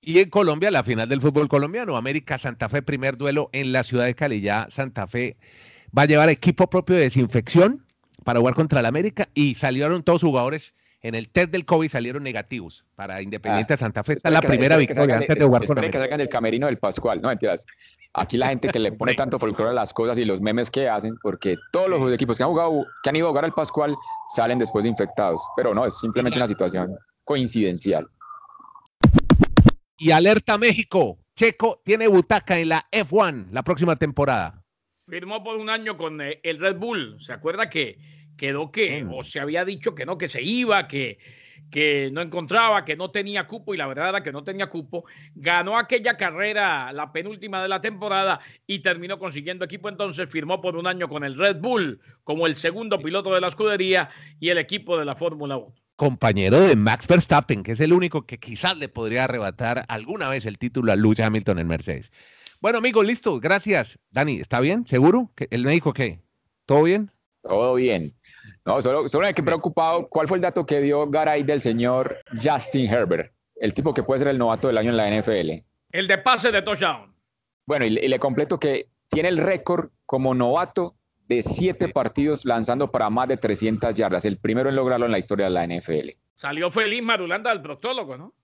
Y 0.00 0.20
en 0.20 0.30
Colombia, 0.30 0.70
la 0.70 0.84
final 0.84 1.08
del 1.08 1.20
fútbol 1.20 1.48
colombiano, 1.48 1.96
América 1.96 2.38
Santa 2.38 2.68
Fe, 2.68 2.82
primer 2.82 3.16
duelo 3.16 3.50
en 3.52 3.72
la 3.72 3.82
ciudad 3.82 4.04
de 4.04 4.14
Cali. 4.14 4.40
Ya 4.40 4.68
Santa 4.70 5.08
Fe 5.08 5.36
va 5.96 6.02
a 6.02 6.06
llevar 6.06 6.28
equipo 6.28 6.68
propio 6.68 6.96
de 6.96 7.02
desinfección 7.02 7.84
para 8.24 8.38
jugar 8.40 8.54
contra 8.54 8.80
el 8.80 8.86
América 8.86 9.28
y 9.34 9.54
salieron 9.54 10.02
todos 10.02 10.22
jugadores 10.22 10.74
en 11.02 11.16
el 11.16 11.28
test 11.28 11.50
del 11.50 11.64
COVID 11.64 11.90
salieron 11.90 12.22
negativos 12.22 12.84
para 12.94 13.20
Independiente 13.20 13.72
de 13.72 13.74
ah, 13.74 13.78
Santa 13.78 14.04
Fe. 14.04 14.14
Esta 14.14 14.28
es 14.28 14.32
la 14.32 14.40
primera 14.40 14.76
victoria 14.76 15.16
antes 15.16 15.36
de 15.36 15.44
jugar 15.44 15.64
con 15.64 15.76
América. 15.76 15.98
que 15.98 16.04
salgan 16.04 16.18
del 16.18 16.28
camerino 16.28 16.66
del 16.66 16.78
Pascual, 16.78 17.20
no 17.20 17.28
mentiras. 17.28 17.66
Aquí 18.14 18.36
la 18.36 18.48
gente 18.48 18.68
que 18.68 18.78
le 18.78 18.92
pone 18.92 19.14
tanto 19.14 19.38
folclore 19.38 19.70
a 19.70 19.74
las 19.74 19.92
cosas 19.92 20.16
y 20.18 20.24
los 20.24 20.40
memes 20.40 20.70
que 20.70 20.88
hacen, 20.88 21.16
porque 21.20 21.56
todos 21.72 21.88
los 21.88 22.12
equipos 22.12 22.36
que 22.36 22.44
han 22.44 22.50
jugado, 22.50 22.86
que 23.02 23.10
han 23.10 23.16
ido 23.16 23.26
a 23.26 23.30
jugar 23.30 23.44
al 23.46 23.52
Pascual, 23.52 23.96
salen 24.32 24.60
después 24.60 24.84
de 24.84 24.90
infectados. 24.90 25.42
Pero 25.56 25.74
no, 25.74 25.86
es 25.86 25.98
simplemente 25.98 26.38
una 26.38 26.46
situación 26.46 26.96
coincidencial. 27.24 28.06
Y 29.96 30.12
alerta 30.12 30.56
México, 30.56 31.18
Checo 31.34 31.80
tiene 31.84 32.06
butaca 32.06 32.58
en 32.58 32.68
la 32.68 32.86
F1 32.92 33.46
la 33.50 33.64
próxima 33.64 33.96
temporada 33.96 34.61
firmó 35.08 35.42
por 35.42 35.56
un 35.56 35.70
año 35.70 35.96
con 35.96 36.20
eh, 36.20 36.40
el 36.42 36.58
Red 36.58 36.76
Bull. 36.76 37.18
¿Se 37.20 37.32
acuerda 37.32 37.68
que 37.68 37.98
quedó 38.36 38.72
que, 38.72 39.06
o 39.10 39.22
se 39.24 39.40
había 39.40 39.64
dicho 39.64 39.94
que 39.94 40.06
no, 40.06 40.18
que 40.18 40.28
se 40.28 40.42
iba, 40.42 40.88
que, 40.88 41.18
que 41.70 42.10
no 42.12 42.20
encontraba, 42.20 42.84
que 42.84 42.96
no 42.96 43.10
tenía 43.10 43.46
cupo 43.46 43.74
y 43.74 43.76
la 43.76 43.86
verdad 43.86 44.10
era 44.10 44.22
que 44.22 44.32
no 44.32 44.44
tenía 44.44 44.68
cupo. 44.68 45.04
Ganó 45.34 45.78
aquella 45.78 46.16
carrera, 46.16 46.92
la 46.92 47.12
penúltima 47.12 47.62
de 47.62 47.68
la 47.68 47.80
temporada 47.80 48.40
y 48.66 48.80
terminó 48.80 49.18
consiguiendo 49.18 49.64
equipo. 49.64 49.88
Entonces 49.88 50.28
firmó 50.28 50.60
por 50.60 50.76
un 50.76 50.86
año 50.86 51.08
con 51.08 51.24
el 51.24 51.38
Red 51.38 51.56
Bull 51.60 52.00
como 52.24 52.46
el 52.46 52.56
segundo 52.56 53.00
piloto 53.00 53.34
de 53.34 53.40
la 53.40 53.48
escudería 53.48 54.10
y 54.40 54.50
el 54.50 54.58
equipo 54.58 54.98
de 54.98 55.04
la 55.04 55.14
Fórmula 55.14 55.56
1. 55.56 55.74
Compañero 55.96 56.60
de 56.60 56.74
Max 56.74 57.06
Verstappen, 57.06 57.62
que 57.62 57.72
es 57.72 57.80
el 57.80 57.92
único 57.92 58.26
que 58.26 58.38
quizás 58.38 58.76
le 58.76 58.88
podría 58.88 59.24
arrebatar 59.24 59.84
alguna 59.88 60.28
vez 60.28 60.46
el 60.46 60.58
título 60.58 60.90
a 60.90 60.96
Lewis 60.96 61.20
Hamilton 61.20 61.58
en 61.58 61.68
Mercedes. 61.68 62.10
Bueno, 62.62 62.78
amigo, 62.78 63.02
listo, 63.02 63.40
gracias. 63.40 63.98
Dani, 64.12 64.36
¿está 64.36 64.60
bien? 64.60 64.86
¿Seguro? 64.86 65.32
¿El 65.50 65.64
médico 65.64 65.92
qué? 65.92 66.20
¿Todo 66.64 66.84
bien? 66.84 67.10
Todo 67.42 67.74
bien. 67.74 68.14
No, 68.64 68.80
solo, 68.80 69.08
solo 69.08 69.26
hay 69.26 69.34
que 69.34 69.42
preocupado. 69.42 70.06
¿Cuál 70.08 70.28
fue 70.28 70.38
el 70.38 70.42
dato 70.42 70.64
que 70.64 70.80
dio 70.80 71.10
Garay 71.10 71.42
del 71.42 71.60
señor 71.60 72.18
Justin 72.40 72.88
Herbert? 72.88 73.32
El 73.56 73.74
tipo 73.74 73.92
que 73.92 74.04
puede 74.04 74.20
ser 74.20 74.28
el 74.28 74.38
novato 74.38 74.68
del 74.68 74.78
año 74.78 74.90
en 74.90 74.96
la 74.96 75.10
NFL. 75.10 75.50
El 75.90 76.06
de 76.06 76.18
pase 76.18 76.52
de 76.52 76.62
touchdown. 76.62 77.12
Bueno, 77.66 77.84
y, 77.84 77.90
le 77.90 78.18
completo 78.20 78.60
que 78.60 78.90
tiene 79.08 79.30
el 79.30 79.38
récord 79.38 79.90
como 80.06 80.32
novato 80.32 80.94
de 81.26 81.42
siete 81.42 81.88
partidos 81.88 82.44
lanzando 82.44 82.92
para 82.92 83.10
más 83.10 83.26
de 83.26 83.38
300 83.38 83.92
yardas. 83.92 84.24
El 84.24 84.38
primero 84.38 84.68
en 84.68 84.76
lograrlo 84.76 85.06
en 85.06 85.12
la 85.12 85.18
historia 85.18 85.46
de 85.46 85.50
la 85.50 85.66
NFL. 85.66 86.10
Salió 86.34 86.70
feliz 86.70 87.02
Marulanda 87.02 87.50
del 87.50 87.60
proctólogo, 87.60 88.16
¿no? 88.16 88.34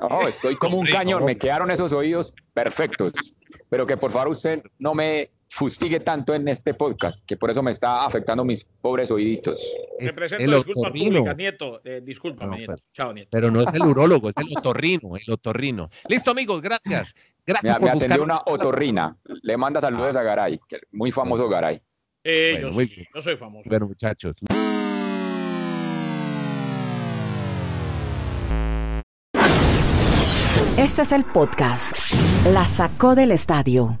No, 0.00 0.28
estoy 0.28 0.56
como 0.56 0.78
un 0.78 0.86
cañón. 0.86 1.24
Me 1.24 1.36
quedaron 1.36 1.70
esos 1.70 1.92
oídos 1.92 2.32
perfectos. 2.54 3.12
Pero 3.68 3.86
que 3.86 3.96
por 3.96 4.10
favor 4.10 4.28
usted 4.28 4.62
no 4.78 4.94
me 4.94 5.30
fustigue 5.50 6.00
tanto 6.00 6.34
en 6.34 6.46
este 6.48 6.74
podcast, 6.74 7.24
que 7.26 7.36
por 7.36 7.50
eso 7.50 7.62
me 7.62 7.70
está 7.70 8.04
afectando 8.04 8.44
mis 8.44 8.64
pobres 8.64 9.10
oíditos. 9.10 9.74
Me 9.98 10.12
presento 10.12 10.56
disculpas 10.56 10.92
públicas, 10.92 11.36
Nieto. 11.36 11.80
Eh, 11.84 12.00
discúlpame, 12.02 12.58
Nieto. 12.58 12.76
Chao, 12.92 13.12
Nieto. 13.12 13.30
Pero 13.32 13.50
no 13.50 13.62
es 13.62 13.74
el 13.74 13.82
urólogo, 13.82 14.28
es 14.28 14.36
el 14.36 14.46
otorrino, 14.56 15.16
el 15.16 15.32
otorrino. 15.32 15.90
Listo, 16.08 16.30
amigos, 16.30 16.60
gracias. 16.60 17.14
Gracias 17.46 17.74
me, 17.74 17.80
por 17.80 17.90
me 17.90 17.96
atendió 17.96 18.22
una 18.22 18.42
otorrina. 18.44 19.16
Le 19.42 19.56
manda 19.56 19.80
saludos 19.80 20.16
a 20.16 20.22
Garay, 20.22 20.60
muy 20.92 21.10
famoso 21.10 21.48
Garay. 21.48 21.80
Eh, 22.24 22.58
yo, 22.60 22.68
yo 23.14 23.22
soy 23.22 23.36
famoso. 23.36 23.68
Bueno, 23.68 23.86
muchachos. 23.86 24.34
Este 30.78 31.02
es 31.02 31.10
el 31.10 31.24
podcast 31.24 31.92
La 32.52 32.68
Sacó 32.68 33.16
del 33.16 33.32
Estadio. 33.32 33.98